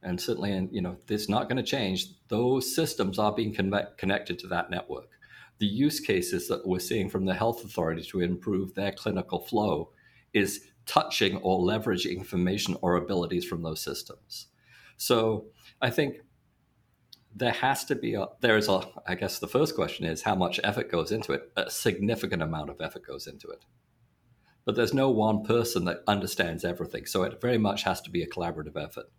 and 0.00 0.20
certainly, 0.20 0.52
in, 0.52 0.68
you 0.70 0.80
know, 0.80 0.96
it's 1.08 1.28
not 1.28 1.48
going 1.48 1.56
to 1.56 1.64
change. 1.64 2.06
Those 2.28 2.72
systems 2.72 3.18
are 3.18 3.34
being 3.34 3.52
con- 3.52 3.88
connected 3.98 4.38
to 4.40 4.46
that 4.48 4.70
network. 4.70 5.08
The 5.58 5.66
use 5.66 5.98
cases 5.98 6.46
that 6.46 6.64
we're 6.64 6.78
seeing 6.78 7.10
from 7.10 7.24
the 7.24 7.34
health 7.34 7.64
authority 7.64 8.02
to 8.02 8.20
improve 8.20 8.74
their 8.74 8.92
clinical 8.92 9.40
flow 9.40 9.90
is 10.32 10.68
touching 10.86 11.38
or 11.38 11.58
leveraging 11.58 12.16
information 12.16 12.76
or 12.82 12.94
abilities 12.94 13.44
from 13.44 13.62
those 13.62 13.80
systems. 13.80 14.46
So 14.96 15.46
I 15.82 15.90
think 15.90 16.18
there 17.34 17.52
has 17.52 17.84
to 17.84 17.94
be 17.94 18.14
a 18.14 18.26
there's 18.40 18.68
a 18.68 18.80
i 19.06 19.14
guess 19.14 19.38
the 19.40 19.48
first 19.48 19.74
question 19.74 20.06
is 20.06 20.22
how 20.22 20.34
much 20.34 20.60
effort 20.62 20.90
goes 20.90 21.10
into 21.10 21.32
it. 21.32 21.50
A 21.56 21.70
significant 21.70 22.42
amount 22.42 22.70
of 22.70 22.80
effort 22.80 23.06
goes 23.06 23.26
into 23.26 23.48
it. 23.48 23.64
But 24.64 24.76
there's 24.76 24.94
no 24.94 25.10
one 25.10 25.42
person 25.42 25.84
that 25.84 26.02
understands 26.06 26.64
everything. 26.64 27.04
So 27.06 27.22
it 27.24 27.40
very 27.40 27.58
much 27.58 27.82
has 27.82 28.00
to 28.02 28.10
be 28.10 28.22
a 28.22 28.28
collaborative 28.28 28.82
effort 28.82 29.10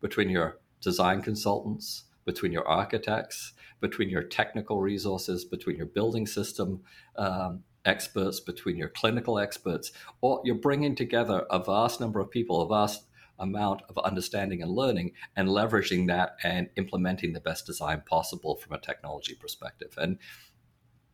between 0.00 0.28
your 0.28 0.58
design 0.80 1.22
consultants 1.22 2.04
between 2.24 2.52
your 2.52 2.66
architects 2.68 3.52
between 3.80 4.08
your 4.08 4.22
technical 4.22 4.80
resources 4.80 5.44
between 5.44 5.76
your 5.76 5.86
building 5.86 6.26
system 6.26 6.80
um, 7.16 7.62
experts 7.84 8.40
between 8.40 8.76
your 8.76 8.88
clinical 8.88 9.38
experts 9.38 9.92
or 10.20 10.40
you're 10.44 10.54
bringing 10.54 10.94
together 10.94 11.44
a 11.50 11.58
vast 11.62 12.00
number 12.00 12.20
of 12.20 12.30
people 12.30 12.62
a 12.62 12.68
vast 12.68 13.04
amount 13.42 13.82
of 13.90 13.98
understanding 13.98 14.62
and 14.62 14.70
learning 14.70 15.12
and 15.36 15.48
leveraging 15.48 16.06
that 16.06 16.36
and 16.42 16.70
implementing 16.76 17.34
the 17.34 17.40
best 17.40 17.66
design 17.66 18.02
possible 18.06 18.56
from 18.56 18.72
a 18.72 18.80
technology 18.80 19.34
perspective. 19.34 19.92
And 19.98 20.18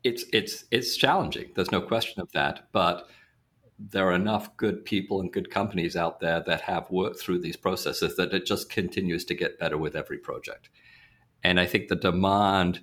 it's 0.05 0.25
it's 0.33 0.65
it's 0.71 0.97
challenging. 0.97 1.51
There's 1.57 1.73
no 1.73 1.81
question 1.81 2.23
of 2.23 2.31
that. 2.33 2.69
But 2.71 3.09
there 3.79 4.09
are 4.09 4.13
enough 4.13 4.57
good 4.57 4.85
people 4.85 5.21
and 5.21 5.33
good 5.33 5.51
companies 5.51 5.97
out 5.97 6.21
there 6.21 6.43
that 6.47 6.63
have 6.63 6.91
worked 6.91 7.21
through 7.21 7.39
these 7.39 7.57
processes 7.57 8.17
that 8.17 8.33
it 8.33 8.45
just 8.45 8.71
continues 8.71 9.25
to 9.25 9.35
get 9.35 9.59
better 9.59 9.79
with 9.79 9.95
every 9.95 10.19
project. 10.19 10.69
And 11.45 11.61
I 11.61 11.67
think 11.67 11.89
the 11.89 11.97
demand 11.97 12.81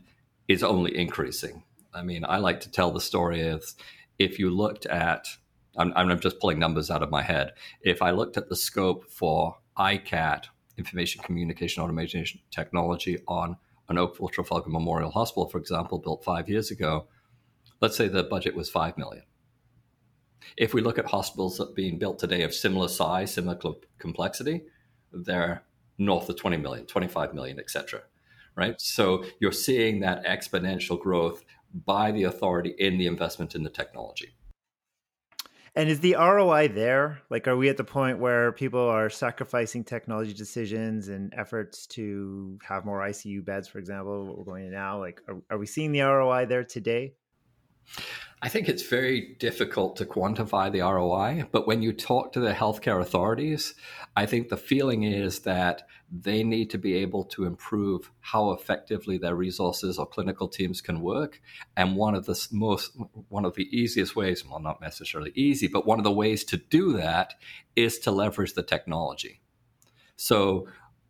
is 0.48 0.64
only 0.64 0.98
increasing. 0.98 1.64
I 1.94 2.04
mean, 2.04 2.24
I 2.26 2.38
like 2.38 2.62
to 2.62 2.72
tell 2.72 2.92
the 2.92 3.02
story 3.02 3.48
of 3.48 3.64
if 4.18 4.40
you 4.40 4.50
looked 4.50 4.86
at, 4.86 5.28
I'm, 5.78 5.94
I'm 5.96 6.20
just 6.20 6.40
pulling 6.40 6.60
numbers 6.60 6.90
out 6.90 7.04
of 7.04 7.10
my 7.10 7.22
head. 7.22 7.54
If 7.82 8.02
I 8.02 8.12
looked 8.12 8.38
at 8.38 8.50
the 8.50 8.56
scope 8.56 9.10
for 9.10 9.58
ICAT, 9.78 10.46
information 10.78 11.24
communication 11.24 11.84
automation 11.84 12.40
technology, 12.52 13.20
on 13.28 13.58
an 13.90 13.98
Oakville 13.98 14.30
Trafalgar 14.30 14.70
Memorial 14.70 15.12
Hospital, 15.12 15.48
for 15.48 15.58
example, 15.58 16.00
built 16.00 16.24
five 16.24 16.50
years 16.50 16.72
ago, 16.72 17.08
let's 17.82 17.96
say 17.96 18.08
the 18.08 18.24
budget 18.24 18.56
was 18.56 18.70
five 18.70 18.98
million. 18.98 19.24
If 20.58 20.74
we 20.74 20.82
look 20.82 20.98
at 20.98 21.06
hospitals 21.06 21.58
that 21.58 21.70
are 21.70 21.74
being 21.74 21.98
built 21.98 22.20
today 22.20 22.44
of 22.44 22.54
similar 22.54 22.88
size, 22.88 23.34
similar 23.34 23.58
complexity, 23.98 24.64
they're 25.12 25.64
north 25.98 26.30
of 26.30 26.38
20 26.38 26.58
million, 26.58 26.86
25 26.86 27.34
million, 27.34 27.60
etc. 27.60 28.02
Right? 28.56 28.80
So 28.80 29.26
you're 29.40 29.52
seeing 29.52 30.00
that 30.02 30.26
exponential 30.26 31.00
growth 31.00 31.44
by 31.86 32.12
the 32.12 32.24
authority 32.24 32.74
in 32.78 32.98
the 32.98 33.08
investment 33.08 33.56
in 33.56 33.64
the 33.64 33.70
technology. 33.70 34.36
And 35.78 35.90
is 35.90 36.00
the 36.00 36.16
ROI 36.16 36.70
there? 36.70 37.22
Like, 37.30 37.50
are 37.50 37.58
we 37.58 37.68
at 37.68 37.76
the 37.76 37.84
point 37.84 38.20
where 38.20 38.54
people 38.54 38.80
are 38.80 39.10
sacrificing 39.10 39.84
technology 39.84 40.34
decisions 40.34 41.10
and 41.10 41.34
efforts 41.36 41.86
to 41.88 42.58
have 42.64 42.86
more 42.86 43.02
ICU 43.02 43.44
beds, 43.44 43.68
for 43.68 43.80
example, 43.80 44.26
what 44.26 44.38
we're 44.38 44.46
going 44.46 44.64
to 44.64 44.72
now? 44.72 45.00
Like, 45.00 45.22
are, 45.28 45.42
are 45.50 45.58
we 45.58 45.66
seeing 45.66 45.92
the 45.92 46.00
ROI 46.00 46.46
there 46.46 46.64
today? 46.64 47.16
I 48.42 48.50
think 48.50 48.70
it's 48.70 48.84
very 48.84 49.36
difficult 49.40 49.96
to 49.98 50.06
quantify 50.06 50.72
the 50.72 50.82
ROI, 50.82 51.48
but 51.52 51.66
when 51.66 51.82
you 51.82 51.94
talk 51.94 52.34
to 52.34 52.40
the 52.40 52.54
healthcare 52.54 53.02
authorities, 53.02 53.74
I 54.16 54.26
think 54.26 54.50
the 54.50 54.58
feeling 54.58 55.04
is 55.04 55.40
that 55.40 55.88
they 56.12 56.44
need 56.44 56.70
to 56.70 56.78
be 56.78 56.96
able 56.96 57.24
to 57.24 57.46
improve 57.46 58.12
how 58.20 58.52
effectively 58.52 59.18
their 59.18 59.36
resources 59.36 59.98
or 59.98 60.06
clinical 60.06 60.48
teams 60.48 60.80
can 60.80 61.02
work. 61.02 61.42
And 61.76 61.96
one 61.96 62.14
of 62.14 62.26
the 62.26 62.48
most, 62.52 62.92
one 63.30 63.46
of 63.46 63.56
the 63.56 63.68
easiest 63.76 64.16
ways, 64.16 64.46
well, 64.46 64.60
not 64.60 64.82
necessarily 64.82 65.32
easy, 65.34 65.68
but 65.68 65.88
one 65.88 65.98
of 65.98 66.04
the 66.04 66.12
ways 66.12 66.44
to 66.46 66.58
do 66.58 66.94
that 66.94 67.34
is 67.76 67.98
to 68.00 68.12
leverage 68.12 68.54
the 68.54 68.64
technology. 68.64 69.42
So 70.18 70.68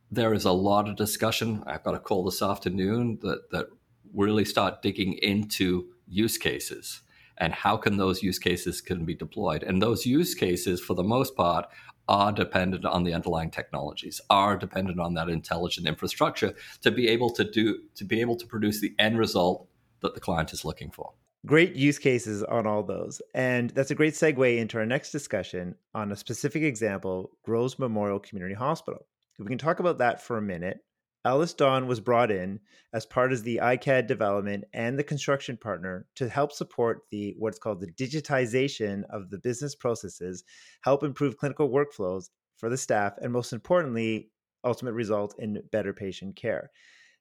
there 0.10 0.34
is 0.34 0.46
a 0.46 0.52
lot 0.52 0.88
of 0.88 0.96
discussion. 0.96 1.64
I've 1.68 1.84
got 1.84 1.96
a 1.96 2.00
call 2.00 2.24
this 2.24 2.42
afternoon 2.42 3.20
that, 3.22 3.50
that 3.52 3.68
really 4.14 4.46
start 4.46 4.82
digging 4.82 5.14
into 5.14 5.90
use 6.08 6.38
cases 6.38 7.02
and 7.38 7.54
how 7.54 7.78
can 7.78 7.98
those 7.98 8.24
use 8.24 8.40
cases 8.40 8.82
can 8.82 9.06
be 9.06 9.14
deployed? 9.14 9.64
And 9.64 9.82
those 9.82 10.06
use 10.06 10.34
cases 10.34 10.80
for 10.80 10.94
the 10.94 11.04
most 11.04 11.36
part 11.36 11.68
are 12.08 12.32
dependent 12.32 12.86
on 12.86 13.04
the 13.04 13.14
underlying 13.14 13.50
technologies 13.50 14.22
are 14.30 14.56
dependent 14.56 15.00
on 15.00 15.16
that 15.16 15.28
intelligent 15.28 15.88
infrastructure 15.88 16.54
to 16.82 16.92
be 16.92 17.08
able 17.08 17.32
to 17.32 17.44
do 17.44 17.80
to 17.96 18.06
be 18.06 18.22
able 18.22 18.36
to 18.36 18.46
produce 18.46 18.80
the 18.80 18.94
end 19.00 19.18
result 19.18 19.68
that 20.02 20.14
the 20.14 20.20
client 20.20 20.54
is 20.54 20.64
looking 20.64 20.92
for. 20.92 21.14
Great 21.46 21.76
use 21.76 22.00
cases 22.00 22.44
on 22.44 22.66
all 22.66 22.84
those. 22.84 23.22
And 23.34 23.70
that's 23.72 23.92
a 23.92 23.96
great 23.96 24.14
segue 24.14 24.58
into 24.58 24.78
our 24.78 24.86
next 24.86 25.12
discussion 25.12 25.76
on 25.94 26.12
a 26.12 26.16
specific 26.16 26.64
example 26.64 27.32
Groves 27.44 27.78
memorial 27.78 28.20
community 28.20 28.56
hospital. 28.56 29.06
If 29.38 29.46
we 29.46 29.50
can 29.50 29.58
talk 29.58 29.80
about 29.80 29.98
that 29.98 30.22
for 30.22 30.38
a 30.38 30.42
minute 30.42 30.80
EllisDon 31.26 31.88
was 31.88 32.00
brought 32.00 32.32
in 32.32 32.60
as 32.94 33.06
part 33.06 33.34
of 33.34 33.44
the 33.44 33.60
ICAT 33.62 34.08
development 34.08 34.64
and 34.74 34.98
the 34.98 35.04
construction 35.04 35.58
partner 35.58 36.06
to 36.16 36.30
help 36.30 36.52
support 36.52 37.02
the 37.12 37.36
what's 37.38 37.60
called 37.60 37.82
the 37.82 37.92
digitization 37.92 39.04
of 39.10 39.30
the 39.30 39.40
business 39.40 39.76
processes, 39.76 40.44
help 40.82 41.04
improve 41.04 41.38
clinical 41.38 41.70
workflows 41.70 42.30
for 42.58 42.70
the 42.70 42.78
staff, 42.78 43.14
and 43.22 43.34
most 43.34 43.54
importantly, 43.54 44.30
ultimate 44.64 44.94
result 44.94 45.36
in 45.40 45.62
better 45.72 45.94
patient 45.94 46.36
care. 46.36 46.72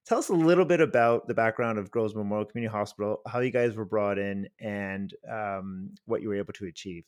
Tell 0.07 0.19
us 0.19 0.29
a 0.29 0.35
little 0.35 0.67
bit 0.67 0.81
about 0.81 1.27
the 1.27 1.35
background 1.35 1.79
of 1.79 1.91
Groves 1.91 2.15
Memorial 2.15 2.45
Community 2.45 2.71
Hospital, 2.71 3.23
how 3.27 3.41
you 3.41 3.51
guys 3.51 3.75
were 3.75 3.87
brought 3.87 4.19
in, 4.19 4.49
and 4.61 5.13
um, 5.31 5.91
what 6.05 6.21
you 6.21 6.29
were 6.29 6.37
able 6.37 6.53
to 6.55 6.67
achieve. 6.67 7.05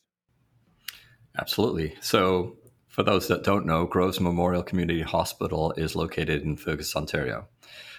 Absolutely. 1.39 1.95
So 2.01 2.57
for 2.97 3.03
those 3.03 3.27
that 3.27 3.43
don't 3.43 3.67
know, 3.67 3.85
Groves 3.85 4.19
Memorial 4.19 4.63
Community 4.63 5.03
Hospital 5.03 5.71
is 5.77 5.95
located 5.95 6.41
in 6.41 6.57
Fergus, 6.57 6.95
Ontario. 6.95 7.47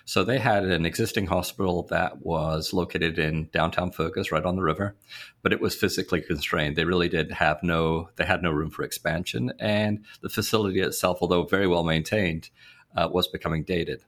So 0.05 0.25
they 0.25 0.40
had 0.40 0.64
an 0.64 0.85
existing 0.85 1.26
hospital 1.26 1.85
that 1.90 2.23
was 2.23 2.73
located 2.73 3.17
in 3.17 3.49
downtown 3.52 3.93
Fergus, 3.93 4.33
right 4.33 4.45
on 4.45 4.57
the 4.57 4.62
river, 4.62 4.97
but 5.40 5.52
it 5.52 5.61
was 5.61 5.76
physically 5.76 6.21
constrained. 6.21 6.75
They 6.75 6.85
really 6.85 7.09
did 7.09 7.31
have 7.31 7.62
no, 7.62 8.09
they 8.17 8.25
had 8.25 8.43
no 8.43 8.50
room 8.50 8.71
for 8.71 8.83
expansion, 8.83 9.52
and 9.61 10.05
the 10.21 10.28
facility 10.28 10.81
itself, 10.81 11.19
although 11.21 11.45
very 11.45 11.69
well 11.69 11.85
maintained, 11.85 12.50
uh, 12.97 13.09
was 13.09 13.28
becoming 13.28 13.62
dated. 13.62 14.02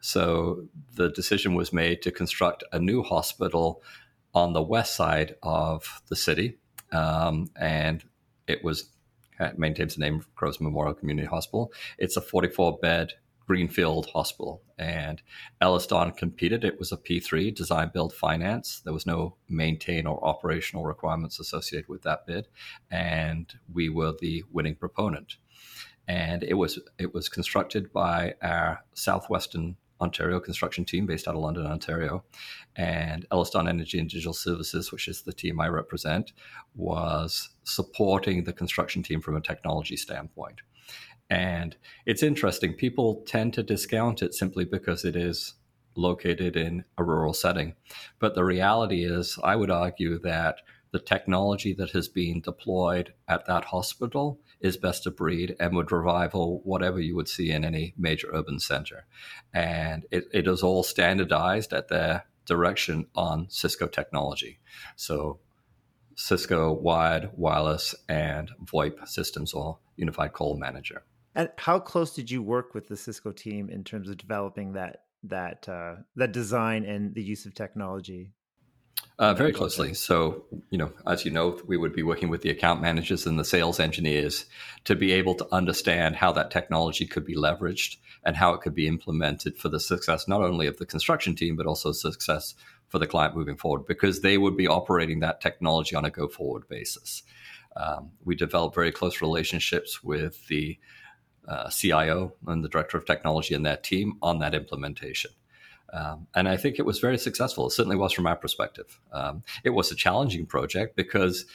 So 0.00 0.64
the 0.94 1.10
decision 1.10 1.52
was 1.52 1.74
made 1.74 2.00
to 2.02 2.10
construct 2.10 2.64
a 2.72 2.78
new 2.78 3.02
hospital 3.02 3.82
on 4.32 4.54
the 4.54 4.62
west 4.62 4.96
side 4.96 5.34
of 5.42 6.00
the 6.08 6.16
city, 6.16 6.56
um, 6.90 7.50
and 7.54 8.02
it 8.46 8.64
was 8.64 8.88
maintains 9.56 9.94
the 9.94 10.00
name 10.00 10.24
Groves 10.34 10.60
Memorial 10.60 10.94
Community 10.94 11.26
Hospital. 11.26 11.72
It's 11.98 12.16
a 12.16 12.20
44 12.20 12.78
bed 12.78 13.12
greenfield 13.46 14.06
hospital, 14.06 14.62
and 14.78 15.20
EllisDon 15.60 16.16
competed. 16.16 16.64
It 16.64 16.78
was 16.78 16.92
a 16.92 16.96
P3 16.96 17.54
design, 17.54 17.90
build, 17.92 18.12
finance. 18.12 18.80
There 18.84 18.92
was 18.92 19.06
no 19.06 19.36
maintain 19.48 20.06
or 20.06 20.24
operational 20.24 20.84
requirements 20.84 21.40
associated 21.40 21.88
with 21.88 22.02
that 22.02 22.26
bid, 22.26 22.48
and 22.90 23.52
we 23.72 23.88
were 23.88 24.14
the 24.20 24.44
winning 24.50 24.76
proponent. 24.76 25.36
And 26.08 26.42
it 26.42 26.54
was 26.54 26.78
it 26.98 27.14
was 27.14 27.28
constructed 27.28 27.92
by 27.92 28.34
our 28.42 28.80
Southwestern 28.94 29.76
Ontario 30.00 30.40
construction 30.40 30.84
team 30.84 31.06
based 31.06 31.28
out 31.28 31.34
of 31.36 31.40
London, 31.40 31.66
Ontario. 31.66 32.24
And 32.74 33.26
EllisDon 33.30 33.68
Energy 33.68 33.98
and 33.98 34.08
Digital 34.08 34.32
Services, 34.32 34.90
which 34.90 35.06
is 35.06 35.22
the 35.22 35.32
team 35.32 35.60
I 35.60 35.68
represent, 35.68 36.32
was 36.74 37.50
supporting 37.64 38.44
the 38.44 38.52
construction 38.52 39.02
team 39.02 39.20
from 39.20 39.36
a 39.36 39.40
technology 39.40 39.96
standpoint. 39.96 40.60
And 41.30 41.76
it's 42.04 42.22
interesting, 42.22 42.74
people 42.74 43.22
tend 43.26 43.54
to 43.54 43.62
discount 43.62 44.22
it 44.22 44.34
simply 44.34 44.64
because 44.64 45.04
it 45.04 45.16
is 45.16 45.54
located 45.96 46.56
in 46.56 46.84
a 46.98 47.04
rural 47.04 47.32
setting. 47.32 47.74
But 48.18 48.34
the 48.34 48.44
reality 48.44 49.04
is, 49.04 49.38
I 49.42 49.56
would 49.56 49.70
argue 49.70 50.18
that 50.20 50.56
the 50.90 50.98
technology 50.98 51.72
that 51.74 51.90
has 51.92 52.06
been 52.06 52.42
deployed 52.42 53.14
at 53.26 53.46
that 53.46 53.64
hospital 53.64 54.40
is 54.60 54.76
best 54.76 55.06
of 55.06 55.16
breed 55.16 55.56
and 55.58 55.74
would 55.74 55.90
rival 55.90 56.60
whatever 56.64 57.00
you 57.00 57.16
would 57.16 57.28
see 57.28 57.50
in 57.50 57.64
any 57.64 57.94
major 57.96 58.28
urban 58.32 58.58
center. 58.58 59.06
And 59.54 60.04
it, 60.10 60.24
it 60.32 60.46
is 60.46 60.62
all 60.62 60.82
standardized 60.82 61.72
at 61.72 61.88
their 61.88 62.26
direction 62.44 63.06
on 63.14 63.46
Cisco 63.48 63.86
technology. 63.86 64.60
So 64.96 65.40
Cisco 66.16 66.72
wired, 66.72 67.30
wireless, 67.36 67.94
and 68.08 68.50
VoIP 68.64 69.06
systems 69.08 69.52
or 69.52 69.78
unified 69.96 70.32
call 70.32 70.56
manager. 70.56 71.02
And 71.34 71.50
how 71.56 71.78
close 71.78 72.14
did 72.14 72.30
you 72.30 72.42
work 72.42 72.74
with 72.74 72.88
the 72.88 72.96
Cisco 72.96 73.32
team 73.32 73.70
in 73.70 73.84
terms 73.84 74.08
of 74.08 74.18
developing 74.18 74.72
that 74.74 75.04
that 75.24 75.68
uh, 75.68 75.96
that 76.16 76.32
design 76.32 76.84
and 76.84 77.14
the 77.14 77.22
use 77.22 77.46
of 77.46 77.54
technology? 77.54 78.32
Uh, 79.18 79.34
very 79.34 79.52
closely. 79.52 79.94
So, 79.94 80.44
you 80.70 80.78
know, 80.78 80.92
as 81.06 81.24
you 81.24 81.30
know, 81.30 81.60
we 81.66 81.76
would 81.76 81.92
be 81.92 82.02
working 82.02 82.28
with 82.28 82.42
the 82.42 82.50
account 82.50 82.80
managers 82.80 83.26
and 83.26 83.38
the 83.38 83.44
sales 83.44 83.78
engineers 83.78 84.46
to 84.84 84.96
be 84.96 85.12
able 85.12 85.34
to 85.36 85.46
understand 85.52 86.16
how 86.16 86.32
that 86.32 86.50
technology 86.50 87.06
could 87.06 87.24
be 87.24 87.36
leveraged 87.36 87.96
and 88.24 88.36
how 88.36 88.54
it 88.54 88.62
could 88.62 88.74
be 88.74 88.88
implemented 88.88 89.58
for 89.58 89.68
the 89.68 89.80
success 89.80 90.26
not 90.26 90.42
only 90.42 90.66
of 90.66 90.78
the 90.78 90.86
construction 90.86 91.36
team, 91.36 91.56
but 91.56 91.66
also 91.66 91.92
success 91.92 92.54
for 92.92 92.98
the 92.98 93.06
client 93.06 93.34
moving 93.34 93.56
forward, 93.56 93.86
because 93.86 94.20
they 94.20 94.36
would 94.36 94.54
be 94.54 94.68
operating 94.68 95.20
that 95.20 95.40
technology 95.40 95.96
on 95.96 96.04
a 96.04 96.10
go 96.10 96.28
forward 96.28 96.68
basis. 96.68 97.22
Um, 97.74 98.10
we 98.22 98.36
developed 98.36 98.74
very 98.74 98.92
close 98.92 99.22
relationships 99.22 100.04
with 100.04 100.46
the 100.48 100.78
uh, 101.48 101.70
CIO 101.70 102.34
and 102.46 102.62
the 102.62 102.68
director 102.68 102.98
of 102.98 103.06
technology 103.06 103.54
and 103.54 103.64
that 103.64 103.82
team 103.82 104.18
on 104.20 104.40
that 104.40 104.54
implementation. 104.54 105.30
Um, 105.90 106.26
and 106.34 106.46
I 106.50 106.58
think 106.58 106.78
it 106.78 106.84
was 106.84 106.98
very 106.98 107.16
successful. 107.16 107.66
It 107.66 107.70
certainly 107.70 107.96
was 107.96 108.12
from 108.12 108.26
our 108.26 108.36
perspective. 108.36 109.00
Um, 109.10 109.42
it 109.64 109.70
was 109.70 109.90
a 109.90 109.94
challenging 109.94 110.44
project 110.44 110.94
because 110.94 111.46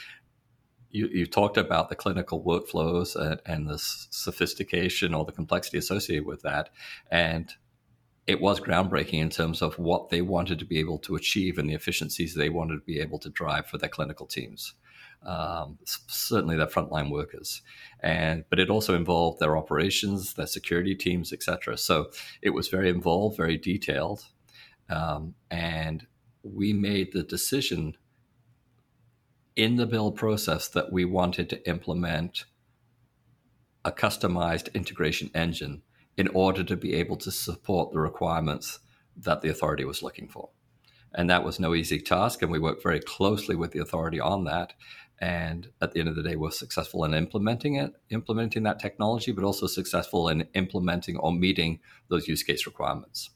you, 0.89 1.07
you 1.07 1.27
talked 1.27 1.57
about 1.57 1.89
the 1.89 1.95
clinical 1.95 2.41
workflows 2.41 3.15
and, 3.15 3.39
and, 3.45 3.69
the 3.69 3.77
sophistication 3.77 5.13
or 5.13 5.23
the 5.23 5.31
complexity 5.31 5.77
associated 5.77 6.25
with 6.25 6.41
that. 6.41 6.69
And 7.11 7.53
it 8.27 8.41
was 8.41 8.59
groundbreaking 8.59 9.19
in 9.19 9.29
terms 9.29 9.61
of 9.61 9.79
what 9.79 10.09
they 10.09 10.21
wanted 10.21 10.59
to 10.59 10.65
be 10.65 10.79
able 10.79 10.99
to 10.99 11.15
achieve 11.15 11.57
and 11.57 11.69
the 11.69 11.73
efficiencies 11.73 12.35
they 12.35 12.49
wanted 12.49 12.75
to 12.75 12.85
be 12.85 12.99
able 12.99 13.17
to 13.19 13.29
drive 13.29 13.65
for 13.65 13.77
their 13.77 13.89
clinical 13.89 14.27
teams. 14.27 14.73
Um, 15.25 15.79
certainly 15.85 16.57
their 16.57 16.67
frontline 16.67 17.09
workers, 17.09 17.63
and 18.01 18.45
but 18.51 18.59
it 18.59 18.69
also 18.69 18.93
involved 18.93 19.39
their 19.39 19.57
operations, 19.57 20.35
their 20.35 20.45
security 20.45 20.93
teams, 20.93 21.33
etc. 21.33 21.77
So 21.77 22.11
it 22.43 22.51
was 22.51 22.67
very 22.67 22.89
involved, 22.89 23.35
very 23.35 23.57
detailed, 23.57 24.25
um, 24.89 25.33
and 25.49 26.05
we 26.43 26.71
made 26.71 27.13
the 27.13 27.23
decision 27.23 27.97
in 29.55 29.77
the 29.77 29.87
build 29.87 30.15
process 30.15 30.67
that 30.67 30.91
we 30.91 31.03
wanted 31.03 31.49
to 31.49 31.67
implement 31.67 32.45
a 33.83 33.91
customized 33.91 34.71
integration 34.75 35.31
engine 35.33 35.81
in 36.17 36.27
order 36.29 36.63
to 36.63 36.75
be 36.75 36.95
able 36.95 37.15
to 37.17 37.31
support 37.31 37.91
the 37.91 37.99
requirements 37.99 38.79
that 39.15 39.41
the 39.41 39.49
authority 39.49 39.85
was 39.85 40.03
looking 40.03 40.27
for. 40.27 40.49
And 41.13 41.29
that 41.29 41.43
was 41.43 41.59
no 41.59 41.73
easy 41.73 41.99
task. 41.99 42.41
And 42.41 42.51
we 42.51 42.59
worked 42.59 42.83
very 42.83 42.99
closely 42.99 43.55
with 43.55 43.71
the 43.71 43.79
authority 43.79 44.19
on 44.19 44.43
that. 44.45 44.73
And 45.19 45.69
at 45.81 45.93
the 45.93 45.99
end 45.99 46.09
of 46.09 46.15
the 46.15 46.21
day, 46.21 46.35
we're 46.35 46.51
successful 46.51 47.03
in 47.03 47.13
implementing 47.13 47.75
it, 47.75 47.93
implementing 48.09 48.63
that 48.63 48.79
technology, 48.79 49.31
but 49.31 49.43
also 49.43 49.65
successful 49.65 50.29
in 50.29 50.47
implementing 50.53 51.17
or 51.17 51.31
meeting 51.31 51.79
those 52.09 52.27
use 52.27 52.43
case 52.43 52.65
requirements. 52.65 53.31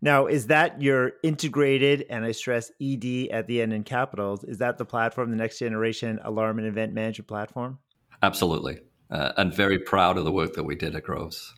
Now, 0.00 0.26
is 0.26 0.46
that 0.46 0.80
your 0.80 1.12
integrated, 1.22 2.06
and 2.08 2.24
I 2.24 2.32
stress 2.32 2.70
ED 2.80 3.28
at 3.30 3.46
the 3.46 3.60
end 3.62 3.72
in 3.72 3.82
capitals, 3.82 4.44
is 4.44 4.58
that 4.58 4.78
the 4.78 4.84
platform, 4.84 5.30
the 5.30 5.36
next 5.36 5.58
generation 5.58 6.18
alarm 6.22 6.58
and 6.58 6.66
event 6.66 6.92
management 6.92 7.28
platform? 7.28 7.78
Absolutely. 8.22 8.80
Uh, 9.10 9.32
and 9.36 9.54
very 9.54 9.78
proud 9.78 10.18
of 10.18 10.24
the 10.24 10.32
work 10.32 10.54
that 10.54 10.64
we 10.64 10.74
did 10.74 10.94
at 10.94 11.04
Groves. 11.04 11.54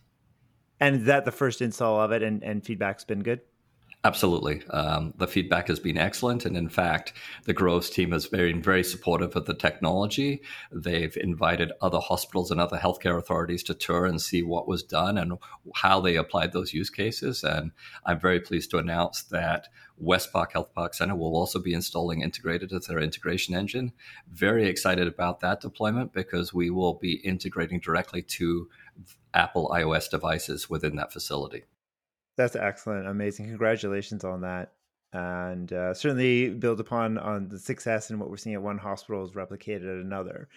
And 0.81 1.07
that 1.07 1.25
the 1.25 1.33
first 1.33 1.61
install 1.61 2.01
of 2.01 2.13
it 2.13 2.23
and, 2.23 2.43
and 2.43 2.65
feedback's 2.65 3.05
been 3.05 3.23
good? 3.23 3.41
Absolutely. 4.05 4.63
Um, 4.71 5.13
the 5.17 5.27
feedback 5.27 5.67
has 5.67 5.81
been 5.81 5.99
excellent. 5.99 6.47
And 6.47 6.57
in 6.57 6.69
fact, 6.69 7.13
the 7.47 7.53
Groves 7.53 7.91
team 7.91 8.13
has 8.13 8.27
been 8.29 8.63
very 8.63 8.85
supportive 8.85 9.35
of 9.35 9.47
the 9.47 9.55
technology. 9.55 10.41
They've 10.71 11.17
invited 11.17 11.73
other 11.83 11.99
hospitals 11.99 12.53
and 12.53 12.61
other 12.61 12.79
healthcare 12.79 13.19
authorities 13.19 13.65
to 13.65 13.75
tour 13.75 14.07
and 14.07 14.23
see 14.23 14.43
what 14.43 14.69
was 14.69 14.85
done 14.85 15.19
and 15.19 15.33
how 15.75 16.01
they 16.01 16.15
applied 16.15 16.53
those 16.53 16.73
use 16.73 16.91
cases. 16.91 17.43
And 17.43 17.73
I'm 18.07 18.21
very 18.21 18.39
pleased 18.39 18.71
to 18.71 18.79
announce 18.79 19.23
that 19.25 19.67
West 19.97 20.33
Park 20.33 20.53
Health 20.53 20.73
Park 20.73 20.95
Center 20.95 21.17
will 21.17 21.35
also 21.35 21.59
be 21.59 21.75
installing 21.75 22.23
integrated 22.23 22.73
as 22.73 22.87
their 22.87 23.01
integration 23.01 23.57
engine. 23.57 23.93
Very 24.31 24.69
excited 24.69 25.09
about 25.09 25.41
that 25.41 25.61
deployment 25.61 26.13
because 26.13 26.55
we 26.55 26.71
will 26.71 26.95
be 26.95 27.15
integrating 27.15 27.81
directly 27.81 28.23
to 28.23 28.69
Apple 29.35 29.69
iOS 29.69 30.11
devices 30.11 30.69
within 30.69 30.97
that 30.97 31.13
facility. 31.13 31.65
That's 32.37 32.57
excellent, 32.57 33.07
amazing. 33.07 33.47
Congratulations 33.47 34.25
on 34.25 34.43
that, 34.43 34.73
and 35.13 35.73
uh, 35.73 35.95
certainly 35.95 36.51
build 36.51 36.81
upon 36.81 37.19
on 37.19 37.49
the 37.49 37.59
success 37.59 38.11
and 38.11 38.21
what 38.21 38.31
we're 38.31 38.37
seeing 38.37 38.55
at 38.55 38.63
one 38.63 38.79
hospital 38.79 39.25
is 39.25 39.33
replicated 39.33 39.83
at 39.99 40.05
another. 40.05 40.49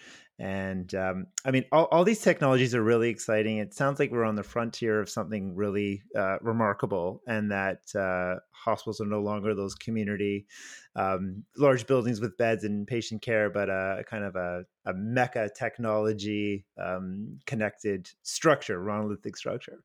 And 0.41 0.95
um, 0.95 1.27
I 1.45 1.51
mean, 1.51 1.65
all, 1.71 1.87
all, 1.91 2.03
these 2.03 2.21
technologies 2.21 2.73
are 2.73 2.81
really 2.81 3.09
exciting. 3.09 3.59
It 3.59 3.75
sounds 3.75 3.99
like 3.99 4.09
we're 4.09 4.23
on 4.23 4.33
the 4.33 4.41
frontier 4.41 4.99
of 4.99 5.07
something 5.07 5.53
really 5.55 6.01
uh, 6.17 6.37
remarkable, 6.41 7.21
and 7.27 7.51
that 7.51 7.81
uh, 7.93 8.39
hospitals 8.49 8.99
are 8.99 9.05
no 9.05 9.21
longer 9.21 9.53
those 9.53 9.75
community 9.75 10.47
um, 10.95 11.43
large 11.57 11.85
buildings 11.85 12.19
with 12.19 12.37
beds 12.37 12.63
and 12.63 12.87
patient 12.87 13.21
care, 13.21 13.51
but 13.51 13.69
a 13.69 14.03
kind 14.09 14.23
of 14.23 14.35
a, 14.35 14.63
a 14.85 14.93
mecca 14.95 15.47
technology 15.55 16.65
um, 16.83 17.39
connected 17.45 18.09
structure, 18.23 18.81
monolithic 18.81 19.37
structure. 19.37 19.83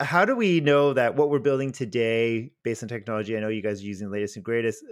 How 0.00 0.26
do 0.26 0.36
we 0.36 0.60
know 0.60 0.92
that 0.92 1.16
what 1.16 1.30
we're 1.30 1.38
building 1.38 1.72
today, 1.72 2.50
based 2.62 2.82
on 2.82 2.90
technology, 2.90 3.36
I 3.36 3.40
know 3.40 3.48
you 3.48 3.62
guys 3.62 3.80
are 3.80 3.86
using 3.86 4.08
the 4.08 4.12
latest 4.12 4.36
and 4.36 4.44
greatest 4.44 4.84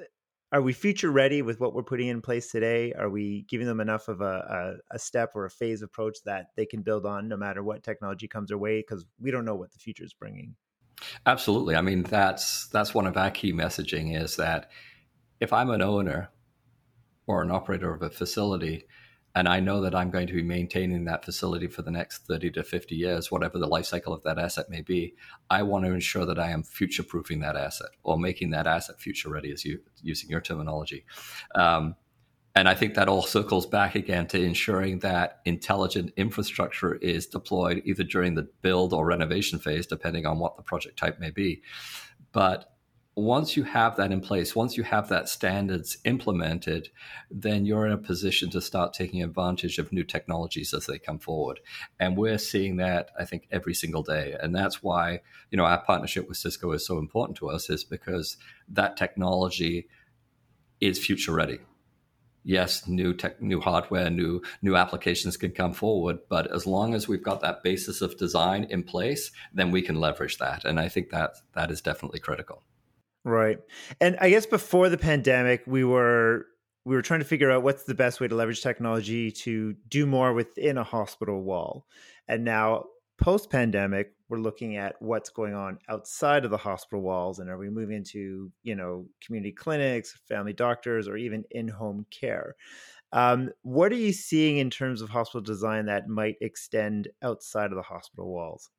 are 0.53 0.63
we 0.63 0.73
future 0.73 1.11
ready 1.11 1.43
with 1.43 1.59
what 1.59 1.75
we're 1.75 1.83
putting 1.83 2.09
in 2.09 2.23
place 2.23 2.51
today? 2.51 2.93
Are 2.93 3.11
we 3.11 3.45
giving 3.49 3.67
them 3.67 3.81
enough 3.81 4.09
of 4.09 4.21
a, 4.21 4.79
a, 4.91 4.95
a 4.95 4.99
step 4.99 5.33
or 5.35 5.45
a 5.45 5.51
phase 5.51 5.83
approach 5.83 6.19
that 6.25 6.47
they 6.57 6.67
can 6.67 6.83
build 6.83 7.05
on 7.05 7.29
no 7.29 7.37
matter 7.37 7.63
what 7.63 7.83
technology 7.83 8.29
comes 8.29 8.49
their 8.49 8.59
way? 8.59 8.79
Because 8.79 9.05
we 9.21 9.31
don't 9.31 9.45
know 9.45 9.57
what 9.57 9.73
the 9.73 9.79
future 9.79 10.05
is 10.05 10.15
bringing. 10.15 10.55
Absolutely. 11.27 11.75
I 11.75 11.83
mean, 11.83 12.05
that's 12.05 12.69
that's 12.69 12.95
one 12.95 13.07
of 13.07 13.17
our 13.17 13.31
key 13.31 13.53
messaging 13.53 14.19
is 14.21 14.37
that 14.37 14.71
if 15.41 15.53
I'm 15.53 15.71
an 15.71 15.83
owner 15.83 16.31
or 17.27 17.43
an 17.43 17.51
operator 17.51 17.93
of 17.93 18.03
a 18.03 18.11
facility, 18.11 18.87
and 19.37 19.51
I 19.51 19.61
know 19.61 19.83
that 19.83 19.95
I'm 19.95 20.09
going 20.11 20.27
to 20.29 20.33
be 20.33 20.43
maintaining 20.43 21.05
that 21.05 21.23
facility 21.23 21.67
for 21.67 21.83
the 21.83 21.91
next 21.91 22.27
30 22.27 22.53
to 22.53 22.63
50 22.63 22.95
years, 22.95 23.31
whatever 23.31 23.59
the 23.59 23.67
life 23.67 23.85
cycle 23.85 24.15
of 24.15 24.23
that 24.23 24.39
asset 24.39 24.71
may 24.71 24.81
be. 24.81 25.15
I 25.51 25.63
want 25.63 25.85
to 25.85 25.93
ensure 25.93 26.25
that 26.25 26.39
I 26.39 26.53
am 26.53 26.63
future 26.63 27.03
proofing 27.03 27.41
that 27.41 27.55
asset 27.55 27.91
or 28.03 28.19
making 28.19 28.51
that 28.51 28.67
asset 28.67 28.99
future 28.99 29.29
ready, 29.29 29.53
as 29.53 29.63
you 29.63 29.81
using 30.03 30.31
your 30.31 30.41
terminology. 30.41 31.05
Um, 31.55 31.97
and 32.55 32.67
I 32.67 32.73
think 32.73 32.95
that 32.95 33.11
all 33.11 33.21
circles 33.21 33.67
back 33.67 33.95
again 33.95 34.27
to 34.29 34.43
ensuring 34.43 35.01
that 35.01 35.43
intelligent 35.45 36.15
infrastructure 36.17 36.95
is 36.95 37.27
deployed 37.27 37.83
either 37.85 38.05
during 38.05 38.37
the 38.37 38.49
build 38.63 38.95
or 38.95 39.05
renovation 39.05 39.59
phase, 39.59 39.87
depending 39.87 40.25
on 40.25 40.39
what 40.39 40.57
the 40.57 40.63
project 40.63 40.99
type 40.99 41.21
may 41.21 41.31
be. 41.31 41.61
But 42.33 42.73
once 43.17 43.57
you 43.57 43.65
have 43.65 43.97
that 43.97 44.13
in 44.13 44.21
place, 44.21 44.55
once 44.55 44.77
you 44.77 44.83
have 44.83 45.09
that 45.09 45.27
standards 45.27 45.97
implemented, 46.05 46.91
then 47.31 47.65
you're 47.65 47.87
in 47.87 47.93
a 47.93 47.99
position 47.99 48.51
to 48.51 48.61
start 48.61 48.93
taking 48.93 49.23
advantage 49.23 49.79
of 49.79 49.91
new 49.91 50.05
technologies 50.05 50.75
as 50.75 50.85
they 50.85 50.99
come 50.99 51.19
forward. 51.19 51.59
And 51.99 52.15
we're 52.15 52.37
seeing 52.37 52.77
that, 52.77 53.09
I 53.19 53.25
think, 53.25 53.49
every 53.51 53.73
single 53.73 54.03
day. 54.03 54.37
And 54.39 54.55
that's 54.55 54.83
why, 54.83 55.21
you 55.51 55.57
know, 55.57 55.65
our 55.65 55.83
partnership 55.83 56.29
with 56.29 56.37
Cisco 56.37 56.71
is 56.73 56.87
so 56.87 56.99
important 56.99 57.39
to 57.39 57.49
us, 57.49 57.71
is 57.71 57.85
because 57.85 58.37
that 58.69 58.99
technology 58.99 59.89
is 60.83 60.99
future 61.03 61.33
ready. 61.33 61.61
Yes, 62.45 62.87
new 62.87 63.15
tech, 63.15 63.41
new 63.41 63.61
hardware, 63.61 64.11
new 64.11 64.43
new 64.61 64.77
applications 64.77 65.39
can 65.39 65.53
come 65.53 65.73
forward, 65.73 66.19
but 66.29 66.53
as 66.55 66.67
long 66.67 66.95
as 66.95 67.09
we've 67.09 67.23
got 67.23 67.41
that 67.41 67.65
basis 67.65 68.03
of 68.03 68.19
design 68.19 68.65
in 68.65 68.83
place, 68.83 69.33
then 69.55 69.71
we 69.71 69.81
can 69.81 69.97
leverage 69.97 70.37
that. 70.37 70.67
And 70.67 70.79
I 70.79 70.89
think 70.89 71.11
that 71.11 71.37
that 71.55 71.71
is 71.71 71.81
definitely 71.81 72.21
critical. 72.21 72.63
Right. 73.27 73.59
And 74.01 74.17
I 74.21 74.31
guess 74.31 74.47
before 74.47 74.89
the 74.89 74.97
pandemic, 74.97 75.65
we 75.67 75.83
were 75.83 76.47
we 76.85 76.95
were 76.95 77.03
trying 77.03 77.19
to 77.19 77.27
figure 77.27 77.51
out 77.51 77.65
what's 77.65 77.83
the 77.83 77.95
best 77.95 78.21
way 78.21 78.29
to 78.29 78.35
leverage 78.37 78.63
technology 78.63 79.33
to 79.33 79.75
do 79.89 80.07
more 80.07 80.33
within 80.33 80.79
a 80.79 80.85
hospital 80.85 81.43
wall. 81.43 81.87
And 82.29 82.45
now 82.45 82.85
post 83.21 83.51
pandemic, 83.51 84.13
we're 84.29 84.39
looking 84.39 84.77
at 84.77 84.95
what's 85.01 85.31
going 85.31 85.55
on 85.55 85.81
outside 85.89 86.45
of 86.45 86.53
the 86.53 86.57
hospital 86.57 87.03
walls 87.03 87.41
and 87.41 87.51
are 87.51 87.59
we 87.59 87.69
moving 87.69 87.97
into, 87.97 88.53
you 88.63 88.77
know, 88.77 89.07
community 89.21 89.51
clinics, 89.51 90.17
family 90.29 90.53
doctors, 90.53 91.09
or 91.09 91.17
even 91.17 91.43
in-home 91.51 92.07
care. 92.13 92.55
Um, 93.13 93.51
what 93.63 93.91
are 93.91 93.97
you 93.97 94.13
seeing 94.13 94.59
in 94.59 94.71
terms 94.71 95.03
of 95.03 95.09
hospital 95.09 95.41
design 95.41 95.87
that 95.87 96.09
might 96.09 96.37
extend 96.41 97.09
outside 97.23 97.73
of 97.73 97.77
the 97.77 97.83
hospital 97.83 98.33
walls? 98.33 98.71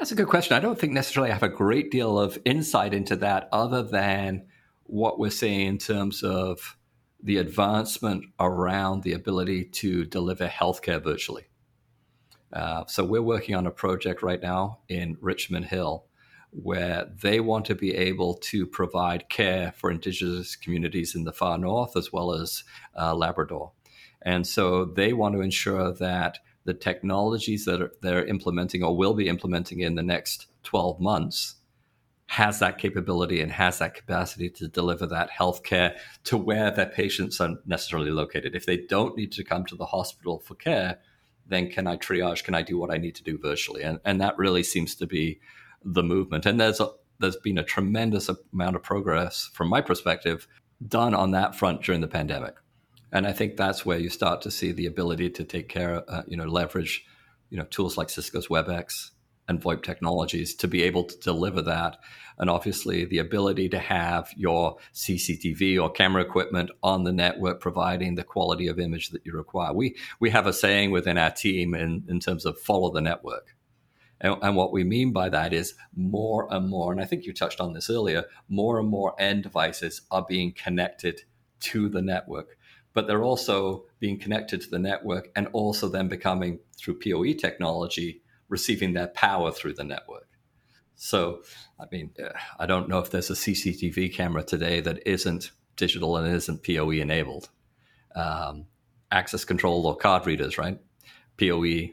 That's 0.00 0.12
a 0.12 0.14
good 0.14 0.28
question. 0.28 0.56
I 0.56 0.60
don't 0.60 0.78
think 0.78 0.94
necessarily 0.94 1.30
I 1.30 1.34
have 1.34 1.42
a 1.42 1.48
great 1.50 1.90
deal 1.90 2.18
of 2.18 2.38
insight 2.46 2.94
into 2.94 3.16
that 3.16 3.50
other 3.52 3.82
than 3.82 4.46
what 4.84 5.18
we're 5.18 5.28
seeing 5.28 5.66
in 5.66 5.76
terms 5.76 6.22
of 6.22 6.78
the 7.22 7.36
advancement 7.36 8.24
around 8.40 9.02
the 9.02 9.12
ability 9.12 9.66
to 9.66 10.06
deliver 10.06 10.48
healthcare 10.48 11.04
virtually. 11.04 11.48
Uh, 12.50 12.86
so 12.86 13.04
we're 13.04 13.20
working 13.20 13.54
on 13.54 13.66
a 13.66 13.70
project 13.70 14.22
right 14.22 14.40
now 14.40 14.78
in 14.88 15.18
Richmond 15.20 15.66
Hill 15.66 16.06
where 16.48 17.06
they 17.22 17.38
want 17.38 17.66
to 17.66 17.74
be 17.74 17.94
able 17.94 18.36
to 18.36 18.66
provide 18.66 19.28
care 19.28 19.70
for 19.76 19.90
indigenous 19.90 20.56
communities 20.56 21.14
in 21.14 21.24
the 21.24 21.32
far 21.32 21.58
north 21.58 21.94
as 21.94 22.10
well 22.10 22.32
as 22.32 22.64
uh, 22.98 23.14
Labrador. 23.14 23.72
And 24.22 24.46
so 24.46 24.86
they 24.86 25.12
want 25.12 25.34
to 25.34 25.42
ensure 25.42 25.92
that 25.92 26.38
the 26.70 26.74
technologies 26.74 27.64
that 27.64 27.82
are, 27.82 27.92
they're 28.00 28.24
implementing 28.24 28.84
or 28.84 28.96
will 28.96 29.12
be 29.12 29.26
implementing 29.26 29.80
in 29.80 29.96
the 29.96 30.04
next 30.04 30.46
12 30.62 31.00
months 31.00 31.56
has 32.26 32.60
that 32.60 32.78
capability 32.78 33.40
and 33.40 33.50
has 33.50 33.80
that 33.80 33.92
capacity 33.92 34.48
to 34.48 34.68
deliver 34.68 35.04
that 35.04 35.30
healthcare 35.36 35.96
to 36.22 36.36
where 36.36 36.70
their 36.70 36.86
patients 36.86 37.40
are 37.40 37.56
necessarily 37.66 38.12
located. 38.12 38.54
If 38.54 38.66
they 38.66 38.76
don't 38.76 39.16
need 39.16 39.32
to 39.32 39.42
come 39.42 39.64
to 39.64 39.74
the 39.74 39.84
hospital 39.84 40.38
for 40.38 40.54
care, 40.54 41.00
then 41.44 41.68
can 41.68 41.88
I 41.88 41.96
triage? 41.96 42.44
Can 42.44 42.54
I 42.54 42.62
do 42.62 42.78
what 42.78 42.92
I 42.92 42.98
need 42.98 43.16
to 43.16 43.24
do 43.24 43.36
virtually? 43.36 43.82
And, 43.82 43.98
and 44.04 44.20
that 44.20 44.38
really 44.38 44.62
seems 44.62 44.94
to 44.94 45.08
be 45.08 45.40
the 45.84 46.04
movement. 46.04 46.46
And 46.46 46.60
there's 46.60 46.78
a, 46.78 46.90
there's 47.18 47.34
been 47.34 47.58
a 47.58 47.64
tremendous 47.64 48.30
amount 48.52 48.76
of 48.76 48.84
progress 48.84 49.50
from 49.52 49.66
my 49.66 49.80
perspective 49.80 50.46
done 50.86 51.14
on 51.14 51.32
that 51.32 51.56
front 51.56 51.82
during 51.82 52.00
the 52.00 52.06
pandemic 52.06 52.54
and 53.12 53.26
I 53.26 53.32
think 53.32 53.56
that's 53.56 53.84
where 53.84 53.98
you 53.98 54.08
start 54.08 54.42
to 54.42 54.50
see 54.50 54.72
the 54.72 54.86
ability 54.86 55.30
to 55.30 55.44
take 55.44 55.68
care, 55.68 56.04
uh, 56.08 56.22
you 56.26 56.36
know, 56.36 56.44
leverage, 56.44 57.04
you 57.48 57.58
know, 57.58 57.64
tools 57.64 57.96
like 57.96 58.10
Cisco's 58.10 58.48
WebEx 58.48 59.10
and 59.48 59.60
VoIP 59.60 59.82
technologies 59.82 60.54
to 60.54 60.68
be 60.68 60.82
able 60.84 61.04
to 61.04 61.18
deliver 61.18 61.60
that, 61.62 61.98
and 62.38 62.48
obviously 62.48 63.04
the 63.04 63.18
ability 63.18 63.68
to 63.70 63.80
have 63.80 64.30
your 64.36 64.76
CCTV 64.94 65.82
or 65.82 65.90
camera 65.90 66.22
equipment 66.22 66.70
on 66.84 67.02
the 67.02 67.12
network, 67.12 67.60
providing 67.60 68.14
the 68.14 68.22
quality 68.22 68.68
of 68.68 68.78
image 68.78 69.10
that 69.10 69.26
you 69.26 69.32
require. 69.32 69.72
We 69.72 69.96
we 70.20 70.30
have 70.30 70.46
a 70.46 70.52
saying 70.52 70.92
within 70.92 71.18
our 71.18 71.32
team 71.32 71.74
in 71.74 72.04
in 72.08 72.20
terms 72.20 72.46
of 72.46 72.60
follow 72.60 72.92
the 72.92 73.00
network. 73.00 73.56
And, 74.22 74.36
and, 74.42 74.54
what 74.54 74.70
we 74.70 74.84
mean 74.84 75.14
by 75.14 75.30
that 75.30 75.54
is 75.54 75.72
more 75.96 76.46
and 76.50 76.68
more, 76.68 76.92
and 76.92 77.00
I 77.00 77.06
think 77.06 77.24
you 77.24 77.32
touched 77.32 77.58
on 77.58 77.72
this 77.72 77.88
earlier, 77.88 78.26
more 78.50 78.78
and 78.78 78.86
more 78.86 79.14
end 79.18 79.44
devices 79.44 80.02
are 80.10 80.26
being 80.28 80.52
connected 80.52 81.22
to 81.60 81.88
the 81.88 82.02
network 82.02 82.58
but 82.94 83.06
they're 83.06 83.24
also 83.24 83.84
being 84.00 84.18
connected 84.18 84.60
to 84.60 84.70
the 84.70 84.78
network 84.78 85.30
and 85.36 85.48
also 85.52 85.88
then 85.88 86.08
becoming 86.08 86.58
through 86.76 86.98
PoE 86.98 87.32
technology 87.34 88.22
receiving 88.48 88.94
their 88.94 89.08
power 89.08 89.52
through 89.52 89.74
the 89.74 89.84
network. 89.84 90.28
So, 90.96 91.42
I 91.78 91.84
mean, 91.92 92.10
I 92.58 92.66
don't 92.66 92.88
know 92.88 92.98
if 92.98 93.10
there's 93.10 93.30
a 93.30 93.34
CCTV 93.34 94.12
camera 94.14 94.42
today 94.42 94.80
that 94.80 95.06
isn't 95.06 95.52
digital 95.76 96.16
and 96.16 96.34
isn't 96.34 96.64
PoE 96.64 96.90
enabled. 96.90 97.48
um, 98.14 98.66
access 99.12 99.44
control 99.44 99.86
or 99.86 99.96
card 99.96 100.26
readers, 100.26 100.58
right? 100.58 100.78
PoE 101.38 101.90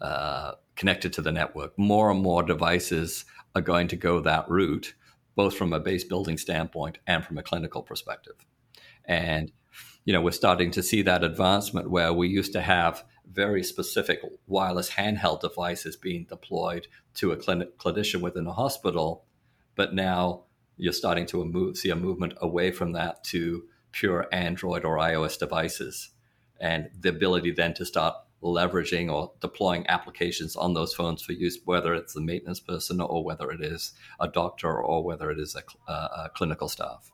uh, 0.00 0.52
connected 0.76 1.12
to 1.14 1.22
the 1.22 1.32
network. 1.32 1.76
More 1.78 2.10
and 2.10 2.22
more 2.22 2.42
devices 2.42 3.24
are 3.54 3.62
going 3.62 3.88
to 3.88 3.96
go 3.96 4.20
that 4.20 4.48
route, 4.48 4.94
both 5.36 5.56
from 5.56 5.72
a 5.72 5.80
base 5.80 6.04
building 6.04 6.38
standpoint 6.38 6.98
and 7.06 7.24
from 7.24 7.38
a 7.38 7.42
clinical 7.42 7.82
perspective. 7.82 8.34
And 9.04 9.52
you 10.04 10.12
know, 10.12 10.20
we're 10.20 10.32
starting 10.32 10.70
to 10.72 10.82
see 10.82 11.02
that 11.02 11.24
advancement 11.24 11.90
where 11.90 12.12
we 12.12 12.28
used 12.28 12.52
to 12.52 12.60
have 12.60 13.04
very 13.26 13.64
specific 13.64 14.20
wireless 14.46 14.90
handheld 14.90 15.40
devices 15.40 15.96
being 15.96 16.26
deployed 16.28 16.86
to 17.14 17.32
a 17.32 17.36
clinic, 17.36 17.78
clinician 17.78 18.20
within 18.20 18.46
a 18.46 18.52
hospital, 18.52 19.24
but 19.74 19.94
now 19.94 20.44
you're 20.76 20.92
starting 20.92 21.24
to 21.26 21.44
move, 21.44 21.78
see 21.78 21.90
a 21.90 21.96
movement 21.96 22.34
away 22.42 22.70
from 22.70 22.92
that 22.92 23.24
to 23.24 23.64
pure 23.92 24.26
Android 24.30 24.84
or 24.84 24.98
iOS 24.98 25.38
devices, 25.38 26.10
and 26.60 26.90
the 27.00 27.08
ability 27.08 27.52
then 27.52 27.72
to 27.74 27.84
start 27.86 28.14
leveraging 28.42 29.10
or 29.10 29.32
deploying 29.40 29.86
applications 29.88 30.54
on 30.54 30.74
those 30.74 30.92
phones 30.92 31.22
for 31.22 31.32
use, 31.32 31.58
whether 31.64 31.94
it's 31.94 32.12
the 32.12 32.20
maintenance 32.20 32.60
person 32.60 33.00
or 33.00 33.24
whether 33.24 33.50
it 33.50 33.62
is 33.62 33.92
a 34.20 34.28
doctor 34.28 34.82
or 34.82 35.02
whether 35.02 35.30
it 35.30 35.38
is 35.38 35.56
a, 35.56 35.90
uh, 35.90 36.24
a 36.26 36.28
clinical 36.34 36.68
staff 36.68 37.10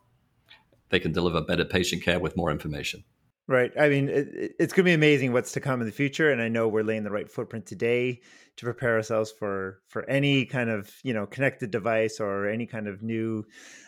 they 0.91 0.99
can 0.99 1.11
deliver 1.11 1.41
better 1.41 1.65
patient 1.65 2.03
care 2.03 2.19
with 2.19 2.37
more 2.37 2.51
information. 2.51 3.03
Right. 3.47 3.71
I 3.77 3.89
mean, 3.89 4.07
it, 4.07 4.55
it's 4.59 4.71
going 4.71 4.85
to 4.85 4.89
be 4.89 4.93
amazing 4.93 5.33
what's 5.33 5.51
to 5.53 5.59
come 5.59 5.81
in 5.81 5.87
the 5.87 5.91
future, 5.91 6.31
and 6.31 6.41
I 6.41 6.47
know 6.47 6.67
we're 6.67 6.83
laying 6.83 7.03
the 7.03 7.11
right 7.11 7.29
footprint 7.29 7.65
today 7.65 8.21
to 8.57 8.65
prepare 8.65 8.95
ourselves 8.95 9.31
for 9.31 9.81
for 9.87 10.07
any 10.09 10.45
kind 10.45 10.69
of 10.69 10.89
you 11.03 11.13
know 11.13 11.25
connected 11.25 11.71
device 11.71 12.19
or 12.19 12.47
any 12.47 12.65
kind 12.65 12.87
of 12.87 13.01
new 13.01 13.43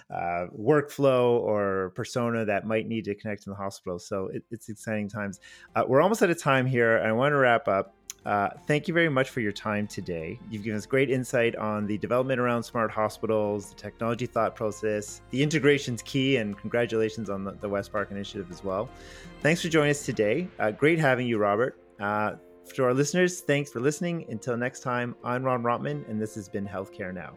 uh, 0.10 0.48
workflow 0.58 1.40
or 1.40 1.92
persona 1.96 2.46
that 2.46 2.66
might 2.66 2.88
need 2.88 3.06
to 3.06 3.16
connect 3.16 3.46
in 3.48 3.52
the 3.52 3.58
hospital. 3.58 4.00
So 4.00 4.30
it, 4.34 4.44
it's 4.52 4.70
exciting 4.70 5.08
times. 5.08 5.40
Uh, 5.76 5.84
we're 5.88 6.02
almost 6.02 6.22
out 6.24 6.30
of 6.30 6.42
time 6.42 6.66
here. 6.66 7.02
I 7.06 7.12
want 7.12 7.34
to 7.34 7.38
wrap 7.38 7.68
up. 7.68 7.96
Uh, 8.26 8.50
thank 8.68 8.88
you 8.88 8.94
very 8.94 9.10
much 9.10 9.30
for 9.30 9.42
your 9.42 9.52
time 9.52 9.86
today. 9.88 10.40
You've 10.50 10.64
given 10.64 10.78
us 10.78 10.86
great 10.86 11.10
insight 11.10 11.56
on 11.56 11.86
the 11.86 11.98
development 11.98 12.40
around 12.40 12.64
smart 12.64 12.90
hospitals, 12.92 13.70
the 13.70 13.76
technology 13.76 14.26
thought 14.26 14.56
process, 14.56 15.22
the 15.30 15.44
integration's 15.44 16.02
key, 16.02 16.38
and 16.38 16.58
congratulations 16.58 17.30
on 17.30 17.44
the, 17.44 17.52
the 17.54 17.68
West 17.68 17.92
Park 17.92 18.12
initiative 18.12 18.50
as 18.50 18.64
well. 18.64 18.90
Thanks 19.42 19.62
for 19.62 19.70
joining 19.70 19.92
us 19.92 20.06
today. 20.06 20.48
Uh, 20.60 20.72
great 20.72 21.00
having 21.00 21.28
you, 21.28 21.38
Robert. 21.38 21.78
Uh, 22.00 22.36
to 22.76 22.84
our 22.86 22.94
listeners, 22.94 23.42
thanks 23.42 23.72
for 23.72 23.82
listening. 23.82 24.26
Until 24.30 24.56
next 24.56 24.80
time, 24.80 25.16
I'm 25.24 25.44
Ron 25.44 25.64
Rotman, 25.64 26.10
and 26.10 26.22
this 26.22 26.36
has 26.36 26.48
been 26.48 26.66
Healthcare 26.66 27.14
Now. 27.14 27.34